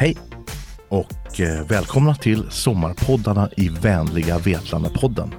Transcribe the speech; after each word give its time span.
Hej 0.00 0.16
och 0.88 1.40
eh, 1.40 1.66
välkomna 1.66 2.14
till 2.14 2.50
sommarpoddarna 2.50 3.50
i 3.56 3.68
vänliga 3.68 4.38
Vetlanda-podden. 4.38 5.34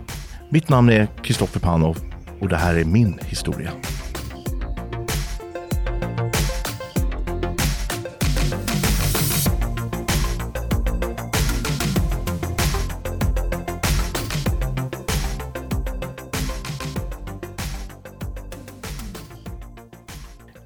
Mitt 0.49 0.69
namn 0.69 0.89
är 0.89 1.07
Kristoffer 1.23 1.59
Panov 1.59 1.97
och 2.39 2.49
det 2.49 2.57
här 2.57 2.75
är 2.75 2.85
min 2.85 3.19
historia. 3.23 3.71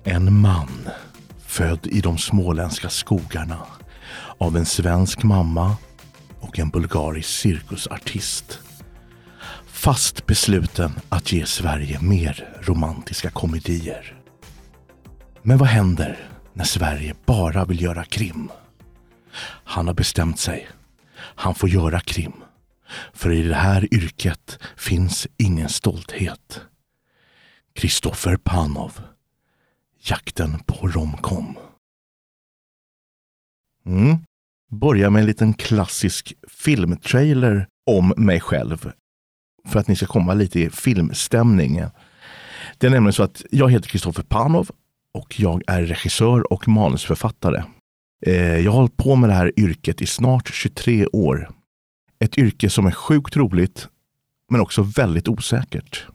En 0.03 0.41
man 0.41 0.89
född 1.37 1.87
i 1.87 2.01
de 2.01 2.17
småländska 2.17 2.89
skogarna 2.89 3.57
av 4.45 4.57
en 4.57 4.65
svensk 4.65 5.23
mamma 5.23 5.77
och 6.39 6.59
en 6.59 6.69
bulgarisk 6.69 7.29
cirkusartist. 7.29 8.59
Fast 9.65 10.25
besluten 10.25 10.91
att 11.09 11.31
ge 11.31 11.45
Sverige 11.45 12.01
mer 12.01 12.57
romantiska 12.61 13.29
komedier. 13.29 14.21
Men 15.41 15.57
vad 15.57 15.67
händer 15.67 16.29
när 16.53 16.65
Sverige 16.65 17.15
bara 17.25 17.65
vill 17.65 17.81
göra 17.81 18.03
krim? 18.03 18.51
Han 19.63 19.87
har 19.87 19.93
bestämt 19.93 20.39
sig. 20.39 20.67
Han 21.15 21.55
får 21.55 21.69
göra 21.69 21.99
krim. 21.99 22.33
För 23.13 23.31
i 23.31 23.41
det 23.41 23.55
här 23.55 23.93
yrket 23.93 24.59
finns 24.77 25.27
ingen 25.37 25.69
stolthet. 25.69 26.61
Kristoffer 27.73 28.37
Panov 28.37 28.99
Jakten 29.99 30.59
på 30.59 30.87
romkom. 30.87 31.57
Mm. 33.85 34.17
Börja 34.79 35.09
med 35.09 35.19
en 35.19 35.25
liten 35.25 35.53
klassisk 35.53 36.33
filmtrailer 36.47 37.67
om 37.85 38.13
mig 38.17 38.39
själv. 38.39 38.91
För 39.67 39.79
att 39.79 39.87
ni 39.87 39.95
ska 39.95 40.05
komma 40.05 40.33
lite 40.33 40.59
i 40.59 40.69
filmstämning. 40.69 41.81
Det 42.77 42.87
är 42.87 42.91
nämligen 42.91 43.13
så 43.13 43.23
att 43.23 43.45
jag 43.51 43.71
heter 43.71 43.89
Kristoffer 43.89 44.23
Panov 44.23 44.69
och 45.13 45.39
jag 45.39 45.61
är 45.67 45.81
regissör 45.81 46.53
och 46.53 46.67
manusförfattare. 46.67 47.63
Eh, 48.25 48.59
jag 48.59 48.71
har 48.71 48.77
hållit 48.77 48.97
på 48.97 49.15
med 49.15 49.29
det 49.29 49.33
här 49.33 49.59
yrket 49.59 50.01
i 50.01 50.05
snart 50.05 50.53
23 50.53 51.07
år. 51.07 51.49
Ett 52.19 52.37
yrke 52.37 52.69
som 52.69 52.85
är 52.85 52.91
sjukt 52.91 53.35
roligt 53.35 53.87
men 54.51 54.61
också 54.61 54.81
väldigt 54.81 55.27
osäkert. 55.27 56.07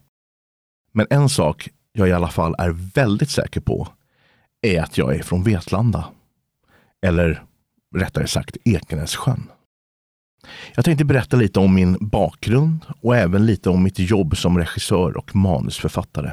Men 0.93 1.07
en 1.11 1.29
sak 1.29 1.69
jag 1.93 2.09
i 2.09 2.13
alla 2.13 2.29
fall 2.29 2.55
är 2.59 2.71
väldigt 2.95 3.31
säker 3.31 3.61
på 3.61 3.89
är 4.63 4.83
att 4.83 4.99
jag 4.99 5.17
är 5.17 5.23
från 5.23 5.43
Vetlanda. 5.43 6.09
Eller 7.07 7.43
rättare 7.97 8.27
sagt 8.27 8.57
Ekenässjön. 8.65 9.51
Jag 10.75 10.85
tänkte 10.85 11.05
berätta 11.05 11.37
lite 11.37 11.61
om 11.61 11.75
min 11.75 11.97
bakgrund 12.01 12.87
och 13.01 13.17
även 13.17 13.47
lite 13.47 13.71
om 13.71 13.83
mitt 13.83 13.99
jobb 13.99 14.37
som 14.37 14.59
regissör 14.59 15.17
och 15.17 15.37
manusförfattare. 15.37 16.33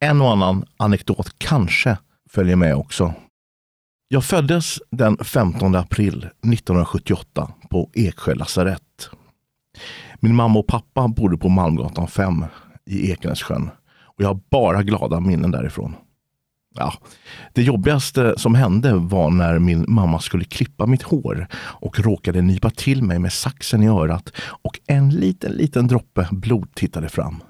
En 0.00 0.22
och 0.22 0.32
annan 0.32 0.64
anekdot 0.76 1.38
kanske 1.38 1.98
följer 2.30 2.56
med 2.56 2.76
också. 2.76 3.14
Jag 4.08 4.24
föddes 4.24 4.78
den 4.90 5.16
15 5.16 5.74
april 5.74 6.16
1978 6.18 7.52
på 7.70 7.90
Eksjö 7.94 8.34
lasarett. 8.34 9.10
Min 10.20 10.34
mamma 10.34 10.58
och 10.58 10.66
pappa 10.66 11.08
bodde 11.08 11.36
på 11.36 11.48
Malmgatan 11.48 12.08
5 12.08 12.44
i 12.86 13.10
Ekenässjön 13.10 13.70
och 13.98 14.24
jag 14.24 14.28
har 14.28 14.40
bara 14.50 14.82
glada 14.82 15.20
minnen 15.20 15.50
därifrån. 15.50 15.94
Ja, 16.76 16.94
det 17.52 17.62
jobbigaste 17.62 18.34
som 18.36 18.54
hände 18.54 18.92
var 18.94 19.30
när 19.30 19.58
min 19.58 19.84
mamma 19.88 20.20
skulle 20.20 20.44
klippa 20.44 20.86
mitt 20.86 21.02
hår 21.02 21.46
och 21.54 22.00
råkade 22.00 22.42
nypa 22.42 22.70
till 22.70 23.02
mig 23.02 23.18
med 23.18 23.32
saxen 23.32 23.82
i 23.82 23.88
örat 23.88 24.32
och 24.38 24.80
en 24.86 25.10
liten, 25.10 25.52
liten 25.52 25.86
droppe 25.86 26.28
blod 26.30 26.74
tittade 26.74 27.08
fram. 27.08 27.42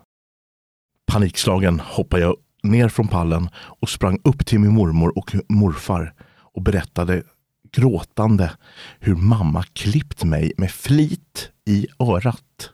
Panikslagen 1.07 1.81
hoppade 1.81 2.23
jag 2.23 2.37
ner 2.63 2.89
från 2.89 3.09
pallen 3.09 3.49
och 3.57 3.89
sprang 3.89 4.19
upp 4.25 4.47
till 4.47 4.61
min 4.61 4.75
mormor 4.75 5.19
och 5.19 5.35
morfar 5.49 6.15
och 6.55 6.63
berättade 6.63 7.23
gråtande 7.73 8.53
hur 9.01 9.15
mamma 9.15 9.63
klippt 9.63 10.25
mig 10.25 10.53
med 10.57 10.71
flit 10.71 11.51
i 11.67 11.87
örat. 11.99 12.71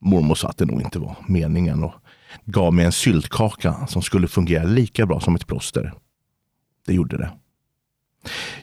Mormor 0.00 0.34
sa 0.34 0.48
att 0.48 0.58
det 0.58 0.64
nog 0.64 0.82
inte 0.82 0.98
var 0.98 1.16
meningen 1.26 1.84
och 1.84 1.94
gav 2.44 2.74
mig 2.74 2.84
en 2.84 2.92
syltkaka 2.92 3.86
som 3.86 4.02
skulle 4.02 4.28
fungera 4.28 4.64
lika 4.64 5.06
bra 5.06 5.20
som 5.20 5.34
ett 5.34 5.46
plåster. 5.46 5.92
Det 6.86 6.94
gjorde 6.94 7.16
det. 7.16 7.32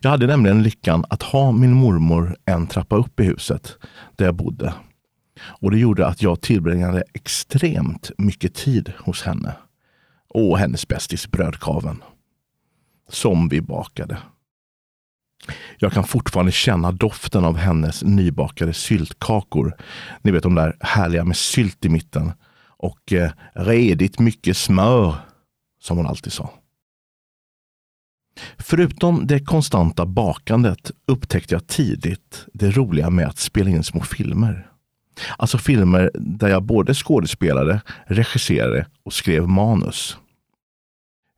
Jag 0.01 0.09
hade 0.09 0.27
nämligen 0.27 0.63
lyckan 0.63 1.05
att 1.09 1.23
ha 1.23 1.51
min 1.51 1.73
mormor 1.73 2.37
en 2.45 2.67
trappa 2.67 2.95
upp 2.95 3.19
i 3.19 3.23
huset 3.23 3.77
där 4.15 4.25
jag 4.25 4.35
bodde. 4.35 4.73
Och 5.41 5.71
det 5.71 5.79
gjorde 5.79 6.07
att 6.07 6.21
jag 6.21 6.41
tillbringade 6.41 7.03
extremt 7.13 8.11
mycket 8.17 8.55
tid 8.55 8.93
hos 8.97 9.21
henne. 9.21 9.53
Och 10.29 10.59
hennes 10.59 10.87
bästis 10.87 11.31
brödkaven. 11.31 12.03
Som 13.09 13.49
vi 13.49 13.61
bakade. 13.61 14.17
Jag 15.77 15.93
kan 15.93 16.03
fortfarande 16.03 16.51
känna 16.51 16.91
doften 16.91 17.45
av 17.45 17.57
hennes 17.57 18.03
nybakade 18.03 18.73
syltkakor. 18.73 19.75
Ni 20.21 20.31
vet 20.31 20.43
de 20.43 20.55
där 20.55 20.77
härliga 20.79 21.23
med 21.23 21.37
sylt 21.37 21.85
i 21.85 21.89
mitten 21.89 22.31
och 22.79 23.13
eh, 23.13 23.31
redigt 23.53 24.19
mycket 24.19 24.57
smör, 24.57 25.15
som 25.81 25.97
hon 25.97 26.07
alltid 26.07 26.33
sa. 26.33 26.49
Förutom 28.57 29.27
det 29.27 29.39
konstanta 29.39 30.05
bakandet 30.05 30.91
upptäckte 31.07 31.55
jag 31.55 31.67
tidigt 31.67 32.45
det 32.53 32.71
roliga 32.71 33.09
med 33.09 33.27
att 33.27 33.37
spela 33.37 33.69
in 33.69 33.83
små 33.83 34.01
filmer. 34.01 34.71
Alltså 35.37 35.57
filmer 35.57 36.11
där 36.13 36.47
jag 36.47 36.63
både 36.63 36.93
skådespelade, 36.93 37.81
regisserade 38.05 38.87
och 39.03 39.13
skrev 39.13 39.47
manus. 39.47 40.17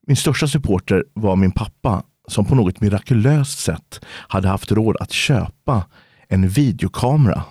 Min 0.08 0.18
största 0.18 0.47
supporter 0.47 1.06
var 1.13 1.35
min 1.35 1.52
pappa 1.52 2.03
som 2.28 2.46
på 2.46 2.56
något 2.56 2.81
mirakulöst 2.81 3.59
sätt 3.59 4.06
hade 4.06 4.47
haft 4.47 4.72
råd 4.72 4.97
att 5.00 5.12
köpa 5.12 5.85
en 6.28 6.50
videokamera 6.50 7.44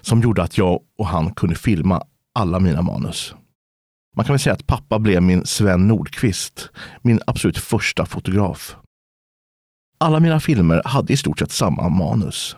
som 0.00 0.20
gjorde 0.20 0.42
att 0.42 0.58
jag 0.58 0.80
och 0.98 1.06
han 1.06 1.34
kunde 1.34 1.54
filma 1.54 2.02
alla 2.36 2.60
mina 2.60 2.82
manus. 2.82 3.34
Man 4.16 4.24
kan 4.24 4.32
väl 4.32 4.40
säga 4.40 4.54
att 4.54 4.66
pappa 4.66 4.98
blev 4.98 5.22
min 5.22 5.46
Sven 5.46 5.88
Nordqvist, 5.88 6.70
min 7.02 7.20
absolut 7.26 7.58
första 7.58 8.06
fotograf. 8.06 8.76
Alla 9.98 10.20
mina 10.20 10.40
filmer 10.40 10.82
hade 10.84 11.12
i 11.12 11.16
stort 11.16 11.38
sett 11.38 11.50
samma 11.50 11.88
manus. 11.88 12.56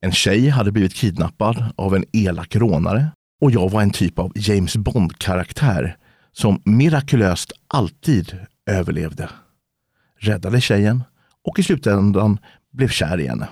En 0.00 0.12
tjej 0.12 0.48
hade 0.48 0.72
blivit 0.72 0.94
kidnappad 0.94 1.64
av 1.76 1.94
en 1.96 2.04
elak 2.12 2.56
rånare 2.56 3.08
och 3.40 3.50
jag 3.50 3.70
var 3.70 3.82
en 3.82 3.90
typ 3.90 4.18
av 4.18 4.32
James 4.34 4.76
Bond-karaktär 4.76 5.96
som 6.32 6.62
mirakulöst 6.64 7.52
alltid 7.66 8.38
överlevde. 8.66 9.28
Räddade 10.18 10.60
tjejen 10.60 11.04
och 11.44 11.58
i 11.58 11.62
slutändan 11.62 12.38
blev 12.72 12.88
kär 12.88 13.20
i 13.20 13.26
henne. 13.26 13.48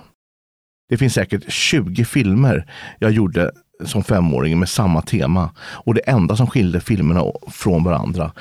Det 0.89 0.97
finns 0.97 1.13
säkert 1.13 1.51
20 1.51 2.05
filmer 2.05 2.71
jag 2.99 3.11
gjorde 3.11 3.51
som 3.85 4.03
femåring 4.03 4.59
med 4.59 4.69
samma 4.69 5.01
tema. 5.01 5.51
Och 5.59 5.93
det 5.93 6.09
enda 6.09 6.35
som 6.35 6.47
skilde 6.47 6.79
filmerna 6.79 7.23
från 7.47 7.83
varandra 7.83 8.31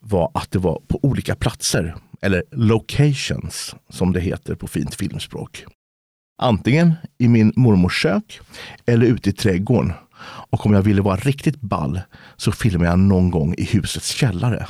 var 0.00 0.30
att 0.34 0.50
det 0.50 0.58
var 0.58 0.80
på 0.88 0.98
olika 1.02 1.34
platser, 1.34 1.94
eller 2.22 2.42
locations 2.50 3.74
som 3.90 4.12
det 4.12 4.20
heter 4.20 4.54
på 4.54 4.66
fint 4.66 4.94
filmspråk. 4.94 5.64
Antingen 6.42 6.94
i 7.18 7.28
min 7.28 7.52
mormors 7.56 8.02
kök 8.02 8.40
eller 8.86 9.06
ute 9.06 9.30
i 9.30 9.32
trädgården. 9.32 9.92
Och 10.50 10.66
om 10.66 10.72
jag 10.72 10.82
ville 10.82 11.02
vara 11.02 11.16
riktigt 11.16 11.60
ball 11.60 12.00
så 12.36 12.52
filmade 12.52 12.90
jag 12.90 12.98
någon 12.98 13.30
gång 13.30 13.54
i 13.58 13.64
husets 13.64 14.08
källare. 14.08 14.66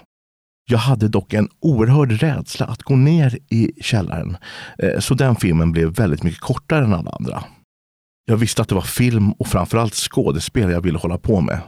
Jag 0.70 0.78
hade 0.78 1.08
dock 1.08 1.34
en 1.34 1.48
oerhörd 1.60 2.12
rädsla 2.12 2.66
att 2.66 2.82
gå 2.82 2.96
ner 2.96 3.38
i 3.48 3.72
källaren, 3.80 4.36
eh, 4.78 4.98
så 5.00 5.14
den 5.14 5.36
filmen 5.36 5.72
blev 5.72 5.94
väldigt 5.94 6.22
mycket 6.22 6.40
kortare 6.40 6.84
än 6.84 6.94
alla 6.94 7.10
andra. 7.10 7.44
Jag 8.30 8.36
visste 8.36 8.62
att 8.62 8.68
det 8.68 8.74
var 8.74 8.82
film 8.82 9.32
och 9.32 9.46
framförallt 9.46 9.94
skådespel 9.94 10.70
jag 10.70 10.80
ville 10.80 10.98
hålla 10.98 11.18
på 11.18 11.40
med. 11.40 11.60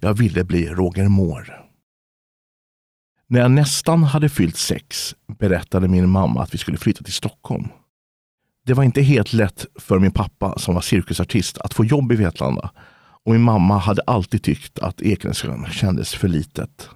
Jag 0.00 0.14
ville 0.14 0.44
bli 0.44 0.68
Roger 0.68 1.08
Moore. 1.08 1.54
När 3.26 3.40
jag 3.40 3.50
nästan 3.50 4.04
hade 4.04 4.28
fyllt 4.28 4.56
sex 4.56 5.14
berättade 5.38 5.88
min 5.88 6.08
mamma 6.08 6.42
att 6.42 6.54
vi 6.54 6.58
skulle 6.58 6.76
flytta 6.76 7.04
till 7.04 7.12
Stockholm. 7.12 7.68
Det 8.66 8.74
var 8.74 8.84
inte 8.84 9.02
helt 9.02 9.32
lätt 9.32 9.66
för 9.78 9.98
min 9.98 10.10
pappa 10.10 10.58
som 10.58 10.74
var 10.74 10.82
cirkusartist 10.82 11.58
att 11.58 11.74
få 11.74 11.84
jobb 11.84 12.12
i 12.12 12.16
Vetlanda 12.16 12.70
och 13.24 13.32
min 13.32 13.42
mamma 13.42 13.78
hade 13.78 14.02
alltid 14.06 14.42
tyckt 14.42 14.78
att 14.78 15.02
Ekenässjön 15.02 15.66
kändes 15.70 16.14
för 16.14 16.28
litet. 16.28 16.88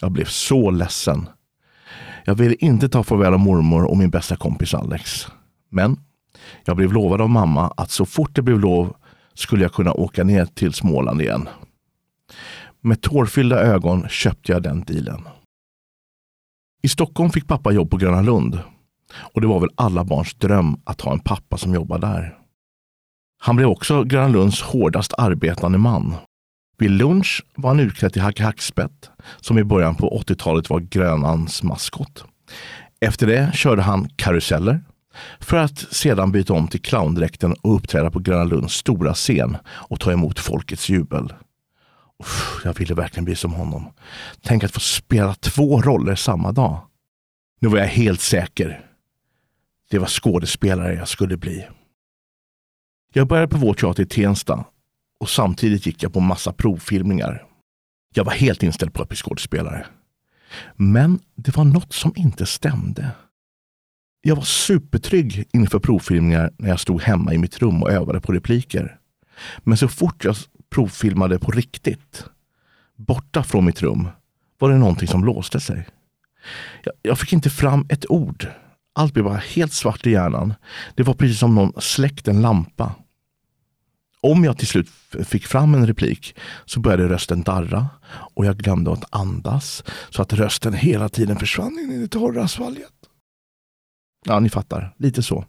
Jag 0.00 0.12
blev 0.12 0.24
så 0.24 0.70
ledsen. 0.70 1.28
Jag 2.24 2.34
ville 2.34 2.54
inte 2.54 2.88
ta 2.88 3.02
farväl 3.02 3.34
av 3.34 3.40
mormor 3.40 3.84
och 3.84 3.96
min 3.96 4.10
bästa 4.10 4.36
kompis 4.36 4.74
Alex. 4.74 5.26
Men 5.70 5.96
jag 6.64 6.76
blev 6.76 6.92
lovad 6.92 7.20
av 7.20 7.30
mamma 7.30 7.72
att 7.76 7.90
så 7.90 8.06
fort 8.06 8.34
det 8.34 8.42
blev 8.42 8.60
lov 8.60 8.96
skulle 9.34 9.62
jag 9.62 9.72
kunna 9.72 9.92
åka 9.92 10.24
ner 10.24 10.44
till 10.44 10.72
Småland 10.72 11.20
igen. 11.20 11.48
Med 12.80 13.02
tårfyllda 13.02 13.60
ögon 13.60 14.08
köpte 14.08 14.52
jag 14.52 14.62
den 14.62 14.80
dealen. 14.80 15.28
I 16.82 16.88
Stockholm 16.88 17.30
fick 17.30 17.48
pappa 17.48 17.72
jobb 17.72 17.90
på 17.90 17.96
Gröna 17.96 18.22
Lund. 18.22 18.58
Och 19.14 19.40
det 19.40 19.46
var 19.46 19.60
väl 19.60 19.70
alla 19.74 20.04
barns 20.04 20.34
dröm 20.34 20.80
att 20.84 21.00
ha 21.00 21.12
en 21.12 21.20
pappa 21.20 21.56
som 21.56 21.74
jobbar 21.74 21.98
där. 21.98 22.38
Han 23.38 23.56
blev 23.56 23.68
också 23.68 24.04
Gröna 24.04 24.28
Lunds 24.28 24.62
hårdast 24.62 25.14
arbetande 25.18 25.78
man. 25.78 26.14
Vid 26.78 26.90
lunch 26.90 27.44
var 27.54 27.70
han 27.70 27.80
utklädd 27.80 28.12
till 28.12 28.22
Hacke 28.22 28.42
Hackspett, 28.42 29.10
som 29.40 29.58
i 29.58 29.64
början 29.64 29.94
på 29.94 30.22
80-talet 30.26 30.70
var 30.70 30.80
Grönans 30.80 31.62
maskot. 31.62 32.24
Efter 33.00 33.26
det 33.26 33.50
körde 33.54 33.82
han 33.82 34.08
karuseller, 34.16 34.80
för 35.40 35.56
att 35.56 35.78
sedan 35.78 36.32
byta 36.32 36.52
om 36.52 36.68
till 36.68 36.82
clowndräkten 36.82 37.52
och 37.52 37.74
uppträda 37.74 38.10
på 38.10 38.18
Gröna 38.18 38.44
Lunds 38.44 38.74
stora 38.74 39.14
scen 39.14 39.56
och 39.66 40.00
ta 40.00 40.12
emot 40.12 40.38
folkets 40.38 40.88
jubel. 40.88 41.32
Uff, 42.18 42.60
jag 42.64 42.78
ville 42.78 42.94
verkligen 42.94 43.24
bli 43.24 43.36
som 43.36 43.52
honom. 43.52 43.92
Tänk 44.42 44.64
att 44.64 44.72
få 44.72 44.80
spela 44.80 45.34
två 45.34 45.82
roller 45.82 46.14
samma 46.14 46.52
dag. 46.52 46.80
Nu 47.60 47.68
var 47.68 47.78
jag 47.78 47.86
helt 47.86 48.20
säker. 48.20 48.86
Det 49.90 49.98
var 49.98 50.06
skådespelare 50.06 50.94
jag 50.94 51.08
skulle 51.08 51.36
bli. 51.36 51.66
Jag 53.12 53.28
började 53.28 53.48
på 53.48 53.56
vår 53.56 53.74
teater 53.74 54.02
i 54.02 54.06
Tensta 54.06 54.64
och 55.20 55.30
samtidigt 55.30 55.86
gick 55.86 56.02
jag 56.02 56.12
på 56.12 56.20
massa 56.20 56.52
provfilmningar. 56.52 57.46
Jag 58.14 58.24
var 58.24 58.32
helt 58.32 58.62
inställd 58.62 58.94
på 58.94 59.02
att 59.02 59.08
bli 59.08 59.16
skådespelare. 59.16 59.86
Men 60.76 61.20
det 61.34 61.56
var 61.56 61.64
något 61.64 61.92
som 61.92 62.12
inte 62.16 62.46
stämde. 62.46 63.10
Jag 64.22 64.36
var 64.36 64.42
supertrygg 64.42 65.44
inför 65.52 65.78
provfilmningar 65.78 66.50
när 66.58 66.68
jag 66.68 66.80
stod 66.80 67.02
hemma 67.02 67.34
i 67.34 67.38
mitt 67.38 67.58
rum 67.58 67.82
och 67.82 67.90
övade 67.90 68.20
på 68.20 68.32
repliker. 68.32 68.98
Men 69.58 69.76
så 69.76 69.88
fort 69.88 70.24
jag 70.24 70.36
provfilmade 70.70 71.38
på 71.38 71.50
riktigt, 71.50 72.24
borta 72.96 73.42
från 73.42 73.64
mitt 73.64 73.82
rum, 73.82 74.08
var 74.58 74.70
det 74.70 74.78
någonting 74.78 75.08
som 75.08 75.24
låste 75.24 75.60
sig. 75.60 75.88
Jag, 76.84 76.94
jag 77.02 77.18
fick 77.18 77.32
inte 77.32 77.50
fram 77.50 77.86
ett 77.88 78.10
ord. 78.10 78.46
Allt 78.92 79.12
blev 79.12 79.24
bara 79.24 79.36
helt 79.36 79.72
svart 79.72 80.06
i 80.06 80.10
hjärnan. 80.10 80.54
Det 80.94 81.02
var 81.02 81.14
precis 81.14 81.38
som 81.38 81.54
någon 81.54 81.72
släckt 81.78 82.28
en 82.28 82.42
lampa. 82.42 82.94
Om 84.20 84.44
jag 84.44 84.58
till 84.58 84.66
slut 84.66 84.88
fick 85.24 85.46
fram 85.46 85.74
en 85.74 85.86
replik 85.86 86.36
så 86.64 86.80
började 86.80 87.08
rösten 87.08 87.42
darra 87.42 87.88
och 88.10 88.46
jag 88.46 88.56
glömde 88.56 88.92
att 88.92 89.04
andas 89.14 89.84
så 90.10 90.22
att 90.22 90.32
rösten 90.32 90.74
hela 90.74 91.08
tiden 91.08 91.38
försvann 91.38 91.78
in 91.78 91.92
i 91.92 91.98
det 91.98 92.08
torra 92.08 92.48
svalget. 92.48 92.99
Ja, 94.26 94.40
ni 94.40 94.48
fattar. 94.48 94.94
Lite 94.96 95.22
så. 95.22 95.44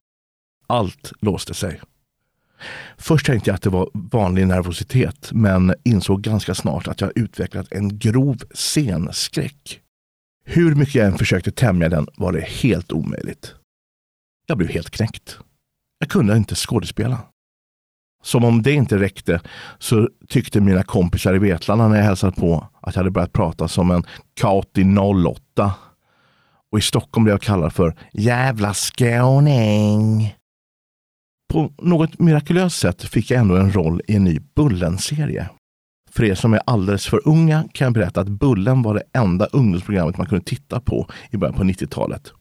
Allt 0.68 1.14
låste 1.20 1.54
sig. 1.54 1.82
Först 2.98 3.26
tänkte 3.26 3.50
jag 3.50 3.56
att 3.56 3.62
det 3.62 3.70
var 3.70 3.90
vanlig 3.94 4.48
nervositet, 4.48 5.30
men 5.32 5.74
insåg 5.84 6.22
ganska 6.22 6.56
snart 6.56 6.88
att 6.88 7.02
jag 7.02 7.12
utvecklat 7.16 7.68
en 7.72 8.00
grov 8.00 8.44
scenskräck. 8.52 9.82
Hur 10.46 10.76
mycket 10.76 10.96
jag 10.96 11.08
än 11.08 11.18
försökte 11.18 11.52
tämja 11.52 11.90
den 11.90 12.08
var 12.18 12.32
det 12.32 12.42
helt 12.42 12.92
omöjligt. 12.92 13.56
Jag 14.48 14.58
blev 14.58 14.70
helt 14.70 14.90
knäckt. 14.90 15.38
Jag 16.00 16.10
kunde 16.10 16.38
inte 16.38 16.56
skådespela. 16.56 17.18
Som 18.24 18.44
om 18.44 18.62
det 18.62 18.72
inte 18.72 19.00
räckte 19.00 19.42
så 19.80 20.10
tyckte 20.28 20.62
mina 20.62 20.84
kompisar 20.84 21.36
i 21.36 21.40
Vetlanda 21.40 21.88
när 21.88 21.98
jag 21.98 22.04
hälsade 22.04 22.36
på 22.36 22.68
att 22.82 22.96
jag 22.96 23.00
hade 23.00 23.12
börjat 23.12 23.34
prata 23.34 23.68
som 23.68 23.92
en 23.92 24.04
Kauti 24.34 24.84
08 24.84 25.74
och 26.72 26.80
i 26.80 26.82
Stockholm 26.82 27.24
blev 27.24 27.34
jag 27.34 27.42
kallad 27.42 27.74
för 27.74 27.96
jävla 28.14 28.74
skåning. 28.74 30.36
På 31.54 31.74
något 31.78 32.20
mirakulöst 32.20 32.80
sätt 32.80 33.04
fick 33.04 33.32
jag 33.32 33.40
ändå 33.40 33.56
en 33.56 33.72
roll 33.72 34.02
i 34.08 34.16
en 34.16 34.24
ny 34.24 34.40
Bullen-serie. 34.56 35.50
För 36.12 36.24
er 36.24 36.36
som 36.36 36.54
är 36.54 36.62
alldeles 36.66 37.08
för 37.08 37.28
unga 37.28 37.64
kan 37.74 37.86
jag 37.86 37.94
berätta 37.94 38.22
att 38.22 38.28
Bullen 38.28 38.82
var 38.82 38.94
det 38.94 39.04
enda 39.14 39.46
ungdomsprogrammet 39.46 40.18
man 40.18 40.28
kunde 40.28 40.46
titta 40.46 40.80
på 40.80 41.08
i 41.30 41.38
början 41.38 41.56
på 41.56 41.64
90-talet. 41.64 42.32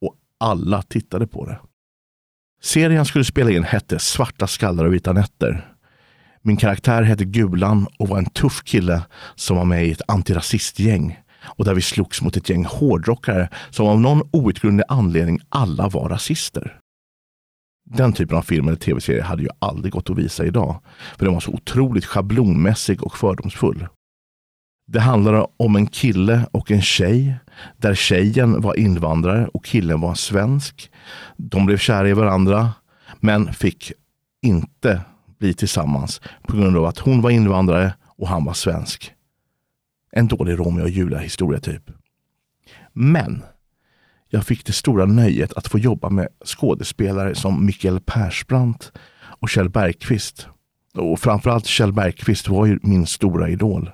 Och 0.00 0.14
alla 0.40 0.82
tittade 0.82 1.26
på 1.26 1.44
det. 1.44 1.58
Serien 2.62 2.96
jag 2.96 3.06
skulle 3.06 3.24
spela 3.24 3.50
in 3.50 3.64
hette 3.64 3.98
Svarta 3.98 4.46
skallar 4.46 4.84
och 4.84 4.94
vita 4.94 5.12
nätter. 5.12 5.72
Min 6.42 6.56
karaktär 6.56 7.02
hette 7.02 7.24
Gulan 7.24 7.86
och 7.98 8.08
var 8.08 8.18
en 8.18 8.30
tuff 8.30 8.62
kille 8.64 9.02
som 9.34 9.56
var 9.56 9.64
med 9.64 9.86
i 9.86 9.92
ett 9.92 10.02
antirasistgäng 10.08 11.18
och 11.46 11.64
där 11.64 11.74
vi 11.74 11.82
slogs 11.82 12.22
mot 12.22 12.36
ett 12.36 12.48
gäng 12.48 12.64
hårdrockare 12.64 13.48
som 13.70 13.86
av 13.86 14.00
någon 14.00 14.28
outgrundlig 14.30 14.84
anledning 14.88 15.40
alla 15.48 15.88
var 15.88 16.08
rasister. 16.08 16.80
Den 17.90 18.12
typen 18.12 18.38
av 18.38 18.42
film 18.42 18.68
eller 18.68 18.78
tv-serie 18.78 19.22
hade 19.22 19.42
ju 19.42 19.48
aldrig 19.58 19.92
gått 19.92 20.10
att 20.10 20.18
visa 20.18 20.44
idag, 20.44 20.80
för 21.18 21.24
den 21.24 21.34
var 21.34 21.40
så 21.40 21.52
otroligt 21.52 22.04
schablonmässig 22.04 23.02
och 23.02 23.18
fördomsfull. 23.18 23.86
Det 24.86 25.00
handlade 25.00 25.46
om 25.56 25.76
en 25.76 25.86
kille 25.86 26.46
och 26.52 26.70
en 26.70 26.82
tjej, 26.82 27.34
där 27.76 27.94
tjejen 27.94 28.60
var 28.60 28.78
invandrare 28.78 29.46
och 29.46 29.64
killen 29.64 30.00
var 30.00 30.14
svensk. 30.14 30.90
De 31.36 31.66
blev 31.66 31.78
kära 31.78 32.08
i 32.08 32.12
varandra, 32.12 32.72
men 33.20 33.52
fick 33.52 33.92
inte 34.42 35.00
bli 35.38 35.54
tillsammans 35.54 36.20
på 36.42 36.56
grund 36.56 36.76
av 36.76 36.84
att 36.84 36.98
hon 36.98 37.22
var 37.22 37.30
invandrare 37.30 37.94
och 38.06 38.28
han 38.28 38.44
var 38.44 38.52
svensk. 38.52 39.12
En 40.16 40.28
dålig 40.28 40.58
Romeo 40.58 40.82
och 40.82 40.90
Julia 40.90 41.18
historia 41.18 41.60
typ. 41.60 41.90
Men 42.92 43.42
jag 44.28 44.46
fick 44.46 44.66
det 44.66 44.72
stora 44.72 45.04
nöjet 45.06 45.52
att 45.52 45.68
få 45.68 45.78
jobba 45.78 46.10
med 46.10 46.28
skådespelare 46.44 47.34
som 47.34 47.66
Mikael 47.66 48.00
Persbrandt 48.00 48.92
och 49.18 49.48
Kjell 49.48 49.68
Bergqvist. 49.68 50.48
Och 50.94 51.20
framförallt 51.20 51.66
Kjell 51.66 51.92
Bergqvist 51.92 52.48
var 52.48 52.66
ju 52.66 52.78
min 52.82 53.06
stora 53.06 53.48
idol. 53.48 53.90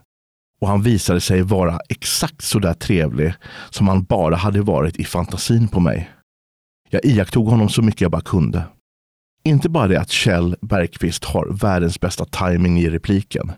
Och 0.61 0.69
han 0.69 0.83
visade 0.83 1.21
sig 1.21 1.43
vara 1.43 1.81
exakt 1.89 2.43
så 2.43 2.59
där 2.59 2.75
trevlig 2.75 3.35
som 3.71 3.89
han 3.89 4.05
bara 4.05 4.37
hade 4.37 4.63
varit 4.63 4.97
i 4.97 5.05
fantasin 5.05 5.69
på 5.69 5.81
mig. 5.81 6.11
Jag 6.91 7.05
iakttog 7.05 7.47
honom 7.47 7.69
så 7.69 7.83
mycket 7.83 8.01
jag 8.01 8.11
bara 8.11 8.23
kunde. 8.23 8.65
Inte 9.45 9.69
bara 9.69 9.89
det 9.89 10.01
att 10.01 10.11
Kjell 10.11 10.57
Bergqvist 10.61 11.25
har 11.25 11.47
världens 11.47 12.01
bästa 12.01 12.25
timing 12.25 12.79
i 12.79 12.91
repliken, 12.91 13.53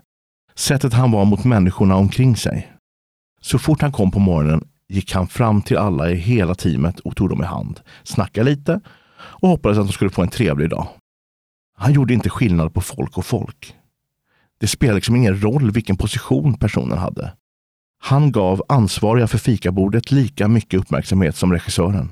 Sättet 0.57 0.93
han 0.93 1.11
var 1.11 1.25
mot 1.25 1.43
människorna 1.43 1.95
omkring 1.95 2.35
sig. 2.35 2.71
Så 3.41 3.59
fort 3.59 3.81
han 3.81 3.91
kom 3.91 4.11
på 4.11 4.19
morgonen 4.19 4.67
gick 4.89 5.13
han 5.13 5.27
fram 5.27 5.61
till 5.61 5.77
alla 5.77 6.09
i 6.09 6.15
hela 6.15 6.55
teamet 6.55 6.99
och 6.99 7.15
tog 7.15 7.29
dem 7.29 7.41
i 7.41 7.45
hand, 7.45 7.79
snackade 8.03 8.49
lite 8.49 8.81
och 9.17 9.49
hoppades 9.49 9.77
att 9.77 9.87
de 9.87 9.93
skulle 9.93 10.11
få 10.11 10.21
en 10.21 10.29
trevlig 10.29 10.69
dag. 10.69 10.87
Han 11.77 11.93
gjorde 11.93 12.13
inte 12.13 12.29
skillnad 12.29 12.73
på 12.73 12.81
folk 12.81 13.17
och 13.17 13.25
folk. 13.25 13.75
Det 14.59 14.67
spelade 14.67 14.95
liksom 14.95 15.15
ingen 15.15 15.41
roll 15.41 15.71
vilken 15.71 15.97
position 15.97 16.53
personen 16.53 16.97
hade. 16.97 17.33
Han 18.01 18.31
gav 18.31 18.63
ansvariga 18.69 19.27
för 19.27 19.37
fikabordet 19.37 20.11
lika 20.11 20.47
mycket 20.47 20.79
uppmärksamhet 20.79 21.35
som 21.35 21.51
regissören. 21.51 22.11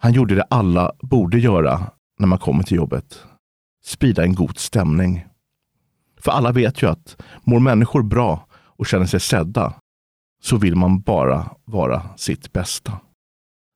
Han 0.00 0.12
gjorde 0.12 0.34
det 0.34 0.42
alla 0.50 0.92
borde 1.02 1.38
göra 1.38 1.90
när 2.18 2.26
man 2.26 2.38
kommer 2.38 2.62
till 2.62 2.76
jobbet. 2.76 3.18
Sprida 3.84 4.22
en 4.22 4.34
god 4.34 4.58
stämning. 4.58 5.24
För 6.20 6.30
alla 6.30 6.52
vet 6.52 6.82
ju 6.82 6.90
att 6.90 7.16
mår 7.42 7.60
människor 7.60 8.02
bra 8.02 8.46
och 8.52 8.86
känner 8.86 9.06
sig 9.06 9.20
sedda 9.20 9.74
så 10.42 10.56
vill 10.56 10.76
man 10.76 11.00
bara 11.00 11.50
vara 11.64 12.02
sitt 12.16 12.52
bästa. 12.52 13.00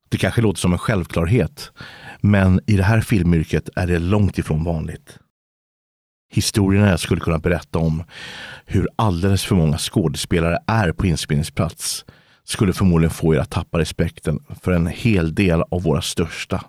Det 0.09 0.19
kanske 0.19 0.43
låter 0.43 0.61
som 0.61 0.73
en 0.73 0.79
självklarhet, 0.79 1.73
men 2.21 2.61
i 2.67 2.77
det 2.77 2.83
här 2.83 3.01
filmyrket 3.01 3.69
är 3.77 3.87
det 3.87 3.99
långt 3.99 4.39
ifrån 4.39 4.65
vanligt. 4.65 5.19
Historierna 6.33 6.91
jag 6.91 7.01
skulle 7.01 7.21
kunna 7.21 7.39
berätta 7.39 7.79
om 7.79 8.05
hur 8.65 8.89
alldeles 8.97 9.45
för 9.45 9.55
många 9.55 9.79
skådespelare 9.79 10.59
är 10.67 10.93
på 10.93 11.07
inspelningsplats 11.07 12.05
skulle 12.45 12.73
förmodligen 12.73 13.11
få 13.11 13.35
er 13.35 13.39
att 13.39 13.51
tappa 13.51 13.79
respekten 13.79 14.45
för 14.61 14.73
en 14.73 14.87
hel 14.87 15.35
del 15.35 15.63
av 15.71 15.83
våra 15.83 16.03
största. 16.03 16.65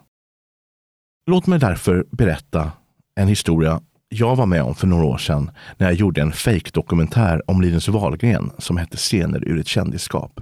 Låt 1.28 1.48
mig 1.48 1.60
därför 1.60 2.06
berätta 2.12 2.72
en 3.16 3.28
historia 3.28 3.82
jag 4.10 4.36
var 4.36 4.46
med 4.46 4.64
om 4.64 4.76
för 4.76 4.88
några 4.88 5.06
år 5.06 5.18
sedan 5.18 5.52
när 5.78 5.88
jag 5.88 5.96
gjorde 5.96 6.22
en 6.22 6.32
fake-dokumentär 6.32 7.42
om 7.48 7.62
Linus 7.62 7.88
Wahlgren 7.88 8.52
som 8.58 8.78
hette 8.78 8.98
Scener 8.98 9.48
ur 9.48 9.60
ett 9.60 9.68
kändisskap. 9.68 10.42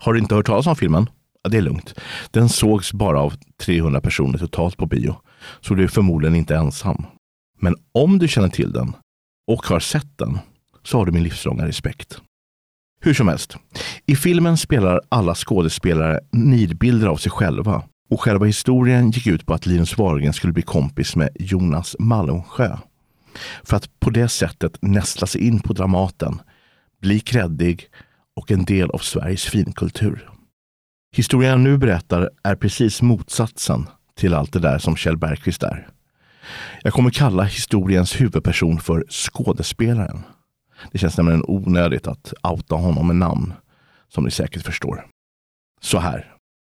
Har 0.00 0.12
du 0.12 0.18
inte 0.18 0.34
hört 0.34 0.46
talas 0.46 0.66
om 0.66 0.76
filmen? 0.76 1.10
Ja, 1.42 1.50
det 1.50 1.56
är 1.56 1.62
lugnt. 1.62 1.94
Den 2.30 2.48
sågs 2.48 2.92
bara 2.92 3.20
av 3.20 3.34
300 3.60 4.00
personer 4.00 4.38
totalt 4.38 4.76
på 4.76 4.86
bio, 4.86 5.16
så 5.60 5.74
du 5.74 5.84
är 5.84 5.88
förmodligen 5.88 6.36
inte 6.36 6.56
ensam. 6.56 7.06
Men 7.60 7.76
om 7.92 8.18
du 8.18 8.28
känner 8.28 8.48
till 8.48 8.72
den 8.72 8.92
och 9.46 9.66
har 9.66 9.80
sett 9.80 10.18
den 10.18 10.38
så 10.82 10.98
har 10.98 11.06
du 11.06 11.12
min 11.12 11.22
livslånga 11.22 11.66
respekt. 11.66 12.20
Hur 13.00 13.14
som 13.14 13.28
helst, 13.28 13.56
i 14.06 14.16
filmen 14.16 14.56
spelar 14.56 15.00
alla 15.08 15.34
skådespelare 15.34 16.20
nidbilder 16.32 17.06
av 17.06 17.16
sig 17.16 17.30
själva 17.30 17.82
och 18.08 18.20
själva 18.20 18.46
historien 18.46 19.10
gick 19.10 19.26
ut 19.26 19.46
på 19.46 19.54
att 19.54 19.66
Linus 19.66 19.98
Wahlgren 19.98 20.32
skulle 20.32 20.52
bli 20.52 20.62
kompis 20.62 21.16
med 21.16 21.28
Jonas 21.34 21.96
Malmsjö. 21.98 22.76
För 23.64 23.76
att 23.76 24.00
på 24.00 24.10
det 24.10 24.28
sättet 24.28 24.78
nästla 24.82 25.26
sig 25.26 25.46
in 25.46 25.60
på 25.60 25.72
Dramaten, 25.72 26.40
bli 27.00 27.20
kreddig 27.20 27.88
och 28.36 28.50
en 28.50 28.64
del 28.64 28.90
av 28.90 28.98
Sveriges 28.98 29.44
finkultur. 29.44 30.30
Historien 31.16 31.50
jag 31.50 31.60
nu 31.60 31.78
berättar 31.78 32.30
är 32.42 32.56
precis 32.56 33.02
motsatsen 33.02 33.86
till 34.14 34.34
allt 34.34 34.52
det 34.52 34.58
där 34.58 34.78
som 34.78 34.96
Kjell 34.96 35.16
Bergqvist 35.16 35.62
är. 35.62 35.88
Jag 36.82 36.92
kommer 36.92 37.10
kalla 37.10 37.42
historiens 37.42 38.20
huvudperson 38.20 38.80
för 38.80 39.04
skådespelaren. 39.08 40.22
Det 40.92 40.98
känns 40.98 41.16
nämligen 41.16 41.44
onödigt 41.46 42.06
att 42.06 42.34
outa 42.42 42.74
honom 42.74 43.06
med 43.06 43.16
namn, 43.16 43.52
som 44.08 44.24
ni 44.24 44.30
säkert 44.30 44.62
förstår. 44.62 45.06
Så 45.80 45.98
här. 45.98 46.35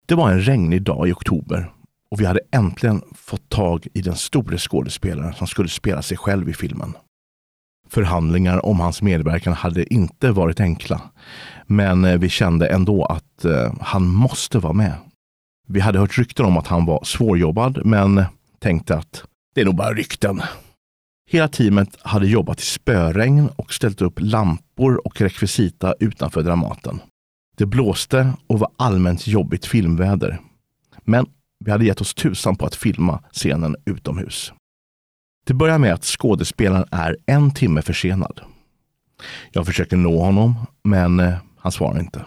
Det 0.08 0.14
var 0.14 0.30
en 0.30 0.40
regnig 0.40 0.82
dag 0.82 1.08
i 1.08 1.12
oktober 1.12 1.70
och 2.10 2.20
vi 2.20 2.24
hade 2.24 2.40
äntligen 2.50 3.02
fått 3.14 3.48
tag 3.48 3.86
i 3.94 4.00
den 4.00 4.16
store 4.16 4.58
skådespelaren 4.58 5.34
som 5.34 5.46
skulle 5.46 5.68
spela 5.68 6.02
sig 6.02 6.16
själv 6.16 6.48
i 6.48 6.54
filmen. 6.54 6.92
Förhandlingar 7.88 8.66
om 8.66 8.80
hans 8.80 9.02
medverkan 9.02 9.52
hade 9.52 9.94
inte 9.94 10.30
varit 10.30 10.60
enkla, 10.60 11.00
men 11.66 12.04
eh, 12.04 12.18
vi 12.18 12.28
kände 12.28 12.66
ändå 12.66 13.04
att 13.04 13.44
eh, 13.44 13.74
han 13.80 14.08
måste 14.08 14.58
vara 14.58 14.72
med. 14.72 14.94
Vi 15.66 15.80
hade 15.80 15.98
hört 15.98 16.18
rykten 16.18 16.46
om 16.46 16.56
att 16.56 16.66
han 16.66 16.86
var 16.86 17.04
svårjobbad, 17.04 17.80
men 17.84 18.24
tänkte 18.58 18.96
att 18.96 19.24
det 19.54 19.60
är 19.60 19.64
nog 19.64 19.76
bara 19.76 19.94
rykten. 19.94 20.42
Hela 21.30 21.48
teamet 21.48 21.96
hade 22.02 22.26
jobbat 22.26 22.60
i 22.60 22.64
spöregn 22.64 23.48
och 23.56 23.72
ställt 23.72 24.02
upp 24.02 24.20
lampor 24.20 25.06
och 25.06 25.20
rekvisita 25.20 25.94
utanför 26.00 26.42
Dramaten. 26.42 27.00
Det 27.58 27.66
blåste 27.66 28.32
och 28.46 28.58
var 28.58 28.70
allmänt 28.76 29.26
jobbigt 29.26 29.66
filmväder. 29.66 30.40
Men 31.04 31.26
vi 31.64 31.70
hade 31.70 31.84
gett 31.84 32.00
oss 32.00 32.14
tusan 32.14 32.56
på 32.56 32.66
att 32.66 32.74
filma 32.74 33.22
scenen 33.32 33.76
utomhus. 33.84 34.52
Det 35.46 35.54
börjar 35.54 35.78
med 35.78 35.94
att 35.94 36.04
skådespelaren 36.04 36.84
är 36.90 37.16
en 37.26 37.50
timme 37.50 37.82
försenad. 37.82 38.40
Jag 39.50 39.66
försöker 39.66 39.96
nå 39.96 40.24
honom, 40.24 40.54
men 40.84 41.20
eh, 41.20 41.34
han 41.58 41.72
svarar 41.72 42.00
inte. 42.00 42.24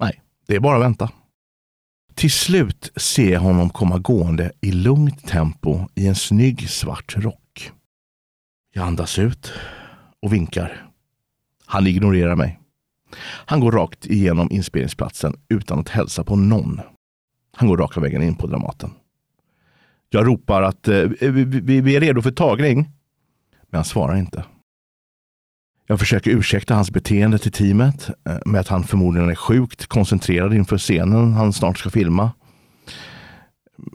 Nej, 0.00 0.22
det 0.46 0.56
är 0.56 0.60
bara 0.60 0.76
att 0.76 0.82
vänta. 0.82 1.10
Till 2.14 2.32
slut 2.32 2.92
ser 2.96 3.32
jag 3.32 3.40
honom 3.40 3.70
komma 3.70 3.98
gående 3.98 4.52
i 4.60 4.72
lugnt 4.72 5.26
tempo 5.26 5.88
i 5.94 6.06
en 6.06 6.14
snygg 6.14 6.70
svart 6.70 7.14
rock. 7.16 7.72
Jag 8.72 8.86
andas 8.86 9.18
ut 9.18 9.52
och 10.22 10.32
vinkar. 10.32 10.86
Han 11.66 11.86
ignorerar 11.86 12.36
mig. 12.36 12.59
Han 13.20 13.60
går 13.60 13.72
rakt 13.72 14.06
igenom 14.06 14.48
inspelningsplatsen 14.50 15.36
utan 15.48 15.78
att 15.78 15.88
hälsa 15.88 16.24
på 16.24 16.36
någon. 16.36 16.80
Han 17.56 17.68
går 17.68 17.76
raka 17.76 18.00
vägen 18.00 18.22
in 18.22 18.34
på 18.34 18.46
Dramaten. 18.46 18.90
Jag 20.08 20.26
ropar 20.26 20.62
att 20.62 20.88
eh, 20.88 21.02
vi, 21.20 21.80
vi, 21.80 21.96
är 21.96 22.00
redo 22.00 22.22
för 22.22 22.30
tagning. 22.30 22.76
Men 23.70 23.78
han 23.78 23.84
svarar 23.84 24.16
inte. 24.16 24.44
Jag 25.86 25.98
försöker 25.98 26.30
ursäkta 26.30 26.74
hans 26.74 26.90
beteende 26.90 27.38
till 27.38 27.52
teamet 27.52 28.10
eh, 28.28 28.38
med 28.46 28.60
att 28.60 28.68
han 28.68 28.84
förmodligen 28.84 29.30
är 29.30 29.34
sjukt 29.34 29.86
koncentrerad 29.86 30.54
inför 30.54 30.78
scenen 30.78 31.32
han 31.32 31.52
snart 31.52 31.78
ska 31.78 31.90
filma. 31.90 32.30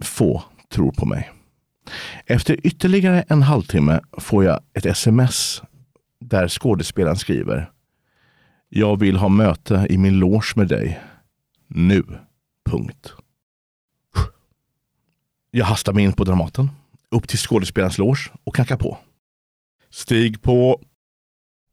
Få 0.01 0.43
tror 0.69 0.91
på 0.91 1.05
mig. 1.05 1.31
Efter 2.25 2.67
ytterligare 2.67 3.21
en 3.21 3.41
halvtimme 3.41 3.99
får 4.17 4.43
jag 4.43 4.59
ett 4.73 4.85
sms 4.85 5.61
där 6.19 6.47
skådespelaren 6.47 7.17
skriver 7.17 7.71
jag 8.69 8.99
vill 8.99 9.17
ha 9.17 9.29
möte 9.29 9.87
i 9.89 9.97
min 9.97 10.19
loge 10.19 10.53
med 10.55 10.67
dig. 10.67 10.99
Nu. 11.67 12.03
Punkt. 12.69 13.13
Jag 15.51 15.65
hastar 15.65 15.93
mig 15.93 16.03
in 16.03 16.13
på 16.13 16.23
Dramaten, 16.23 16.69
upp 17.11 17.27
till 17.27 17.37
skådespelarens 17.37 17.97
loge 17.97 18.31
och 18.43 18.55
knackar 18.55 18.77
på. 18.77 18.97
Stig 19.89 20.41
på. 20.41 20.81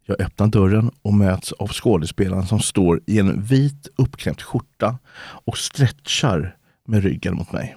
Jag 0.07 0.21
öppnar 0.21 0.47
dörren 0.47 0.91
och 1.03 1.15
möts 1.15 1.53
av 1.53 1.69
skådespelaren 1.69 2.47
som 2.47 2.61
står 2.61 3.01
i 3.07 3.19
en 3.19 3.43
vit 3.43 3.89
uppknäppt 3.97 4.43
skjorta 4.43 4.99
och 5.19 5.59
stretchar 5.59 6.57
med 6.85 7.03
ryggen 7.03 7.35
mot 7.35 7.53
mig. 7.53 7.77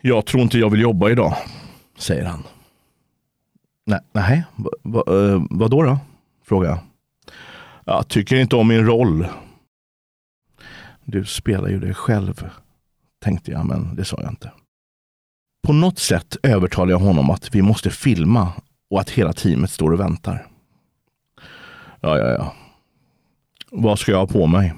Jag 0.00 0.26
tror 0.26 0.42
inte 0.42 0.58
jag 0.58 0.70
vill 0.70 0.80
jobba 0.80 1.10
idag, 1.10 1.34
säger 1.98 2.24
han. 2.24 2.42
Nej, 3.86 4.00
nej 4.12 4.44
va, 4.56 4.70
va, 4.82 5.02
eh, 5.06 5.42
vad 5.50 5.70
då, 5.70 5.82
då? 5.82 5.98
frågar 6.44 6.70
jag. 6.70 6.78
Jag 7.88 8.08
tycker 8.08 8.36
inte 8.36 8.56
om 8.56 8.68
min 8.68 8.86
roll. 8.86 9.26
Du 11.04 11.24
spelar 11.24 11.68
ju 11.68 11.80
dig 11.80 11.94
själv, 11.94 12.50
tänkte 13.18 13.50
jag, 13.50 13.66
men 13.66 13.96
det 13.96 14.04
sa 14.04 14.16
jag 14.22 14.32
inte. 14.32 14.52
På 15.62 15.72
något 15.72 15.98
sätt 15.98 16.36
övertalar 16.42 16.90
jag 16.90 16.98
honom 16.98 17.30
att 17.30 17.54
vi 17.54 17.62
måste 17.62 17.90
filma 17.90 18.52
och 18.90 19.00
att 19.00 19.10
hela 19.10 19.32
teamet 19.32 19.70
står 19.70 19.92
och 19.92 20.00
väntar. 20.00 20.46
Ja, 22.00 22.18
ja, 22.18 22.28
ja. 22.28 22.54
Vad 23.70 23.98
ska 23.98 24.12
jag 24.12 24.18
ha 24.18 24.26
på 24.26 24.46
mig? 24.46 24.74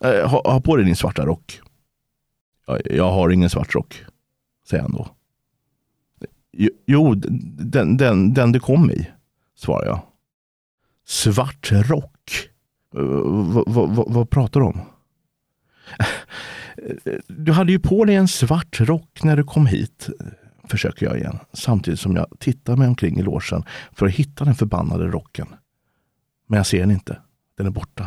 Eh, 0.00 0.30
ha, 0.30 0.42
ha 0.52 0.60
på 0.60 0.76
dig 0.76 0.84
din 0.84 0.96
svarta 0.96 1.26
rock. 1.26 1.60
Ja, 2.66 2.78
jag 2.84 3.12
har 3.12 3.30
ingen 3.30 3.50
svart 3.50 3.74
rock, 3.74 4.04
säger 4.68 4.82
han 4.82 4.92
då. 4.92 5.08
Jo, 6.86 7.14
den, 7.14 7.96
den, 7.96 8.34
den 8.34 8.52
du 8.52 8.60
kom 8.60 8.90
i, 8.90 9.10
svarar 9.54 9.86
jag. 9.86 10.00
Svart 11.04 11.72
rock? 11.72 12.48
V 12.92 13.62
vad 14.06 14.30
pratar 14.30 14.60
du 14.60 14.66
om? 14.66 14.80
Du 17.26 17.52
hade 17.52 17.72
ju 17.72 17.78
på 17.78 18.04
dig 18.04 18.14
en 18.14 18.28
svart 18.28 18.80
rock 18.80 19.22
när 19.22 19.36
du 19.36 19.44
kom 19.44 19.66
hit, 19.66 20.08
försöker 20.64 21.06
jag 21.06 21.18
igen, 21.18 21.38
samtidigt 21.52 22.00
som 22.00 22.16
jag 22.16 22.26
tittar 22.38 22.76
mig 22.76 22.88
omkring 22.88 23.18
i 23.18 23.22
låsen 23.22 23.64
för 23.92 24.06
att 24.06 24.12
hitta 24.12 24.44
den 24.44 24.54
förbannade 24.54 25.06
rocken. 25.06 25.46
Men 26.46 26.56
jag 26.56 26.66
ser 26.66 26.80
den 26.80 26.90
inte. 26.90 27.20
Den 27.56 27.66
är 27.66 27.70
borta. 27.70 28.06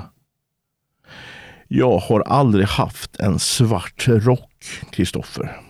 Jag 1.68 1.98
har 1.98 2.20
aldrig 2.20 2.68
haft 2.68 3.16
en 3.16 3.40
svart 3.40 4.08
rock, 4.08 4.66
Kristoffer. 4.92 5.62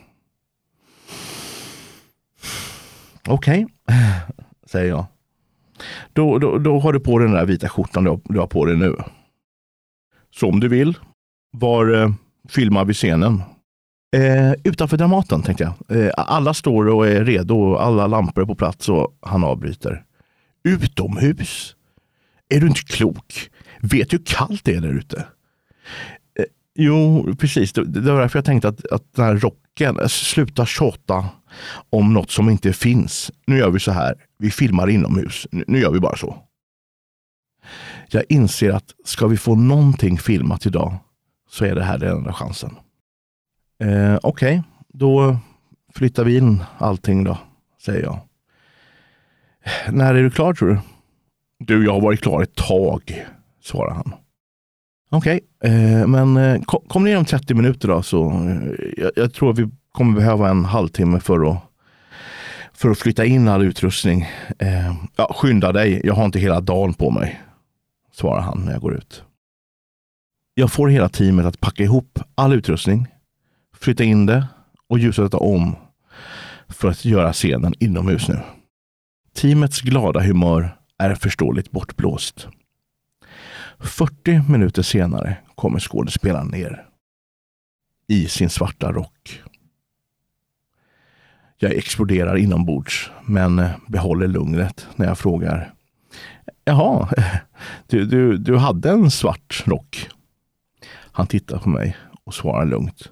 Okej, 3.27 3.65
okay, 3.65 3.95
säger 4.65 4.89
jag. 4.89 5.05
Då, 6.13 6.39
då, 6.39 6.57
då 6.57 6.79
har 6.79 6.93
du 6.93 6.99
på 6.99 7.19
den 7.19 7.31
där 7.31 7.45
vita 7.45 7.69
skjortan 7.69 8.03
du 8.03 8.09
har, 8.09 8.19
du 8.23 8.39
har 8.39 8.47
på 8.47 8.65
dig 8.65 8.77
nu. 8.77 8.95
Som 10.35 10.59
du 10.59 10.67
vill. 10.67 10.97
Var 11.51 11.93
eh, 11.93 12.11
filmar 12.49 12.85
vi 12.85 12.93
scenen? 12.93 13.41
Eh, 14.15 14.53
utanför 14.63 14.97
Dramaten 14.97 15.41
tänkte 15.41 15.63
jag. 15.63 16.01
Eh, 16.01 16.11
alla 16.17 16.53
står 16.53 16.87
och 16.87 17.07
är 17.07 17.25
redo, 17.25 17.75
alla 17.75 18.07
lampor 18.07 18.41
är 18.41 18.45
på 18.45 18.55
plats 18.55 18.89
och 18.89 19.17
han 19.21 19.43
avbryter. 19.43 20.03
Utomhus? 20.63 21.75
Är 22.49 22.59
du 22.59 22.67
inte 22.67 22.81
klok? 22.81 23.49
Vet 23.81 24.09
du 24.09 24.17
hur 24.17 24.25
kallt 24.25 24.63
det 24.63 24.73
är 24.73 24.81
där 24.81 24.93
ute? 24.93 25.17
Eh, 26.39 26.45
jo, 26.75 27.25
precis. 27.39 27.73
Det, 27.73 27.85
det 27.85 28.11
var 28.11 28.21
därför 28.21 28.39
jag 28.39 28.45
tänkte 28.45 28.67
att, 28.67 28.91
att 28.91 29.13
den 29.15 29.25
här 29.25 29.35
rocken, 29.35 29.99
eh, 29.99 30.07
sluta 30.07 30.65
tjata 30.65 31.25
om 31.89 32.13
något 32.13 32.31
som 32.31 32.49
inte 32.49 32.73
finns. 32.73 33.31
Nu 33.47 33.57
gör 33.57 33.69
vi 33.69 33.79
så 33.79 33.91
här. 33.91 34.15
Vi 34.37 34.51
filmar 34.51 34.89
inomhus. 34.89 35.47
Nu, 35.51 35.63
nu 35.67 35.79
gör 35.79 35.91
vi 35.91 35.99
bara 35.99 36.15
så. 36.15 36.43
Jag 38.09 38.23
inser 38.29 38.71
att 38.71 38.93
ska 39.05 39.27
vi 39.27 39.37
få 39.37 39.55
någonting 39.55 40.17
filmat 40.17 40.65
idag 40.65 40.95
så 41.49 41.65
är 41.65 41.75
det 41.75 41.83
här 41.83 41.97
den 41.97 42.17
enda 42.17 42.33
chansen. 42.33 42.75
Eh, 43.79 44.15
Okej, 44.23 44.59
okay. 44.59 44.61
då 44.87 45.37
flyttar 45.93 46.23
vi 46.23 46.37
in 46.37 46.63
allting 46.77 47.23
då, 47.23 47.37
säger 47.81 48.03
jag. 48.03 48.19
När 49.89 50.15
är 50.15 50.23
du 50.23 50.29
klar 50.29 50.53
tror 50.53 50.69
du? 50.69 50.79
Du, 51.59 51.85
jag 51.85 51.93
har 51.93 52.01
varit 52.01 52.21
klar 52.21 52.43
ett 52.43 52.55
tag, 52.55 53.25
svarar 53.63 53.93
han. 53.93 54.13
Okej, 55.09 55.39
okay. 55.59 55.73
eh, 55.73 56.07
men 56.07 56.37
eh, 56.37 56.61
kom, 56.61 56.81
kom 56.87 57.03
ner 57.03 57.17
om 57.17 57.25
30 57.25 57.53
minuter 57.53 57.87
då, 57.87 58.01
så 58.01 58.31
eh, 58.31 58.57
jag, 58.97 59.11
jag, 59.15 59.33
tror 59.33 59.53
vi 59.53 59.69
kommer 59.91 60.15
behöva 60.15 60.49
en 60.49 60.65
halvtimme 60.65 61.19
för 61.19 61.51
att 61.51 61.57
för 62.77 62.89
att 62.89 62.97
flytta 62.99 63.25
in 63.25 63.47
all 63.47 63.61
utrustning. 63.61 64.21
Eh, 64.59 64.95
ja, 65.15 65.33
skynda 65.35 65.71
dig, 65.71 66.01
jag 66.03 66.13
har 66.13 66.25
inte 66.25 66.39
hela 66.39 66.61
dagen 66.61 66.93
på 66.93 67.11
mig, 67.11 67.41
svarar 68.11 68.41
han 68.41 68.65
när 68.65 68.71
jag 68.71 68.81
går 68.81 68.95
ut. 68.95 69.23
Jag 70.53 70.71
får 70.71 70.87
hela 70.87 71.09
teamet 71.09 71.45
att 71.45 71.59
packa 71.59 71.83
ihop 71.83 72.19
all 72.35 72.53
utrustning, 72.53 73.07
flytta 73.73 74.03
in 74.03 74.25
det 74.25 74.47
och 74.89 74.99
ljussätta 74.99 75.37
om 75.37 75.75
för 76.69 76.89
att 76.89 77.05
göra 77.05 77.33
scenen 77.33 77.73
inomhus 77.79 78.27
nu. 78.27 78.39
Teamets 79.33 79.81
glada 79.81 80.19
humör 80.19 80.77
är 80.97 81.15
förståeligt 81.15 81.71
bortblåst. 81.71 82.47
40 83.79 84.51
minuter 84.51 84.81
senare 84.81 85.37
kommer 85.55 85.79
skådespelaren 85.79 86.47
ner. 86.47 86.85
I 88.07 88.27
sin 88.27 88.49
svarta 88.49 88.91
rock. 88.91 89.41
Jag 91.59 91.71
exploderar 91.71 92.37
inombords, 92.37 93.11
men 93.25 93.59
eh, 93.59 93.71
behåller 93.87 94.27
lugnet 94.27 94.87
när 94.95 95.05
jag 95.07 95.17
frågar. 95.17 95.73
Jaha, 96.65 97.09
du, 97.87 98.05
du, 98.05 98.37
du 98.37 98.57
hade 98.57 98.89
en 98.89 99.11
svart 99.11 99.63
rock? 99.65 100.09
Han 101.11 101.27
tittar 101.27 101.57
på 101.57 101.69
mig 101.69 101.97
och 102.23 102.33
svarar 102.33 102.65
lugnt. 102.65 103.11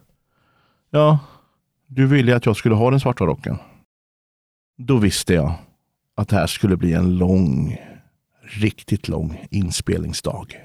Ja, 0.90 1.20
du 1.88 2.08
ville 2.08 2.36
att 2.36 2.46
jag 2.46 2.58
skulle 2.58 2.76
ha 2.76 2.92
den 2.92 3.00
svarta 3.00 3.26
rocken. 3.26 3.58
Då 4.78 4.98
visste 4.98 5.34
jag 5.34 5.54
att 6.16 6.30
det 6.30 6.36
här 6.36 6.48
skulle 6.48 6.78
bli 6.78 6.94
en 6.94 7.18
lång, 7.18 7.78
riktigt 8.42 9.08
lång 9.08 9.48
inspelningsdag. 9.52 10.56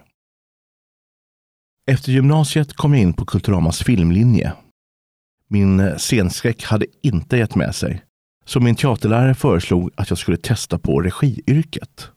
Efter 1.86 2.12
gymnasiet 2.12 2.72
kom 2.72 2.94
jag 2.94 3.02
in 3.02 3.12
på 3.12 3.24
Kulturamas 3.24 3.82
filmlinje. 3.82 4.52
Min 5.52 5.98
scenskräck 5.98 6.64
hade 6.64 6.86
inte 7.02 7.36
gett 7.36 7.54
med 7.54 7.74
sig, 7.74 8.02
så 8.44 8.60
min 8.60 8.74
teaterlärare 8.74 9.34
föreslog 9.34 9.90
att 9.94 10.10
jag 10.10 10.18
skulle 10.18 10.36
testa 10.36 10.78
på 10.78 11.00
regiyrket. 11.00 12.10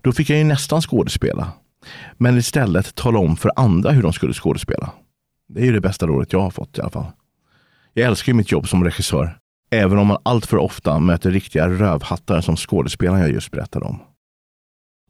Då 0.00 0.12
fick 0.12 0.30
jag 0.30 0.38
ju 0.38 0.44
nästan 0.44 0.82
skådespela, 0.82 1.52
men 2.18 2.38
istället 2.38 2.94
tala 2.94 3.18
om 3.18 3.36
för 3.36 3.52
andra 3.56 3.90
hur 3.90 4.02
de 4.02 4.12
skulle 4.12 4.32
skådespela. 4.32 4.92
Det 5.48 5.60
är 5.60 5.64
ju 5.64 5.72
det 5.72 5.80
bästa 5.80 6.06
rådet 6.06 6.32
jag 6.32 6.40
har 6.40 6.50
fått 6.50 6.78
i 6.78 6.80
alla 6.80 6.90
fall. 6.90 7.06
Jag 7.92 8.06
älskar 8.06 8.32
ju 8.32 8.36
mitt 8.36 8.52
jobb 8.52 8.68
som 8.68 8.84
regissör, 8.84 9.38
även 9.70 9.98
om 9.98 10.06
man 10.06 10.18
alltför 10.22 10.56
ofta 10.56 10.98
möter 10.98 11.30
riktiga 11.30 11.68
rövhattar 11.68 12.40
som 12.40 12.56
skådespelaren 12.56 13.20
jag 13.20 13.30
just 13.30 13.50
berättade 13.50 13.84
om. 13.84 13.98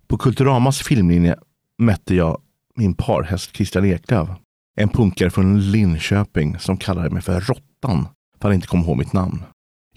På 0.07 0.19
Kulturamas 0.19 0.83
filmlinje 0.83 1.37
mötte 1.79 2.15
jag 2.15 2.41
min 2.77 2.95
parhäst 2.95 3.57
Christian 3.57 3.85
Eklöf. 3.85 4.29
En 4.75 4.89
punkare 4.89 5.31
från 5.31 5.71
Linköping 5.71 6.59
som 6.59 6.77
kallade 6.77 7.11
mig 7.11 7.23
för 7.23 7.41
Råttan 7.41 8.03
för 8.03 8.39
att 8.39 8.43
han 8.43 8.53
inte 8.53 8.67
kom 8.67 8.81
ihåg 8.81 8.99
mitt 8.99 9.13
namn. 9.13 9.43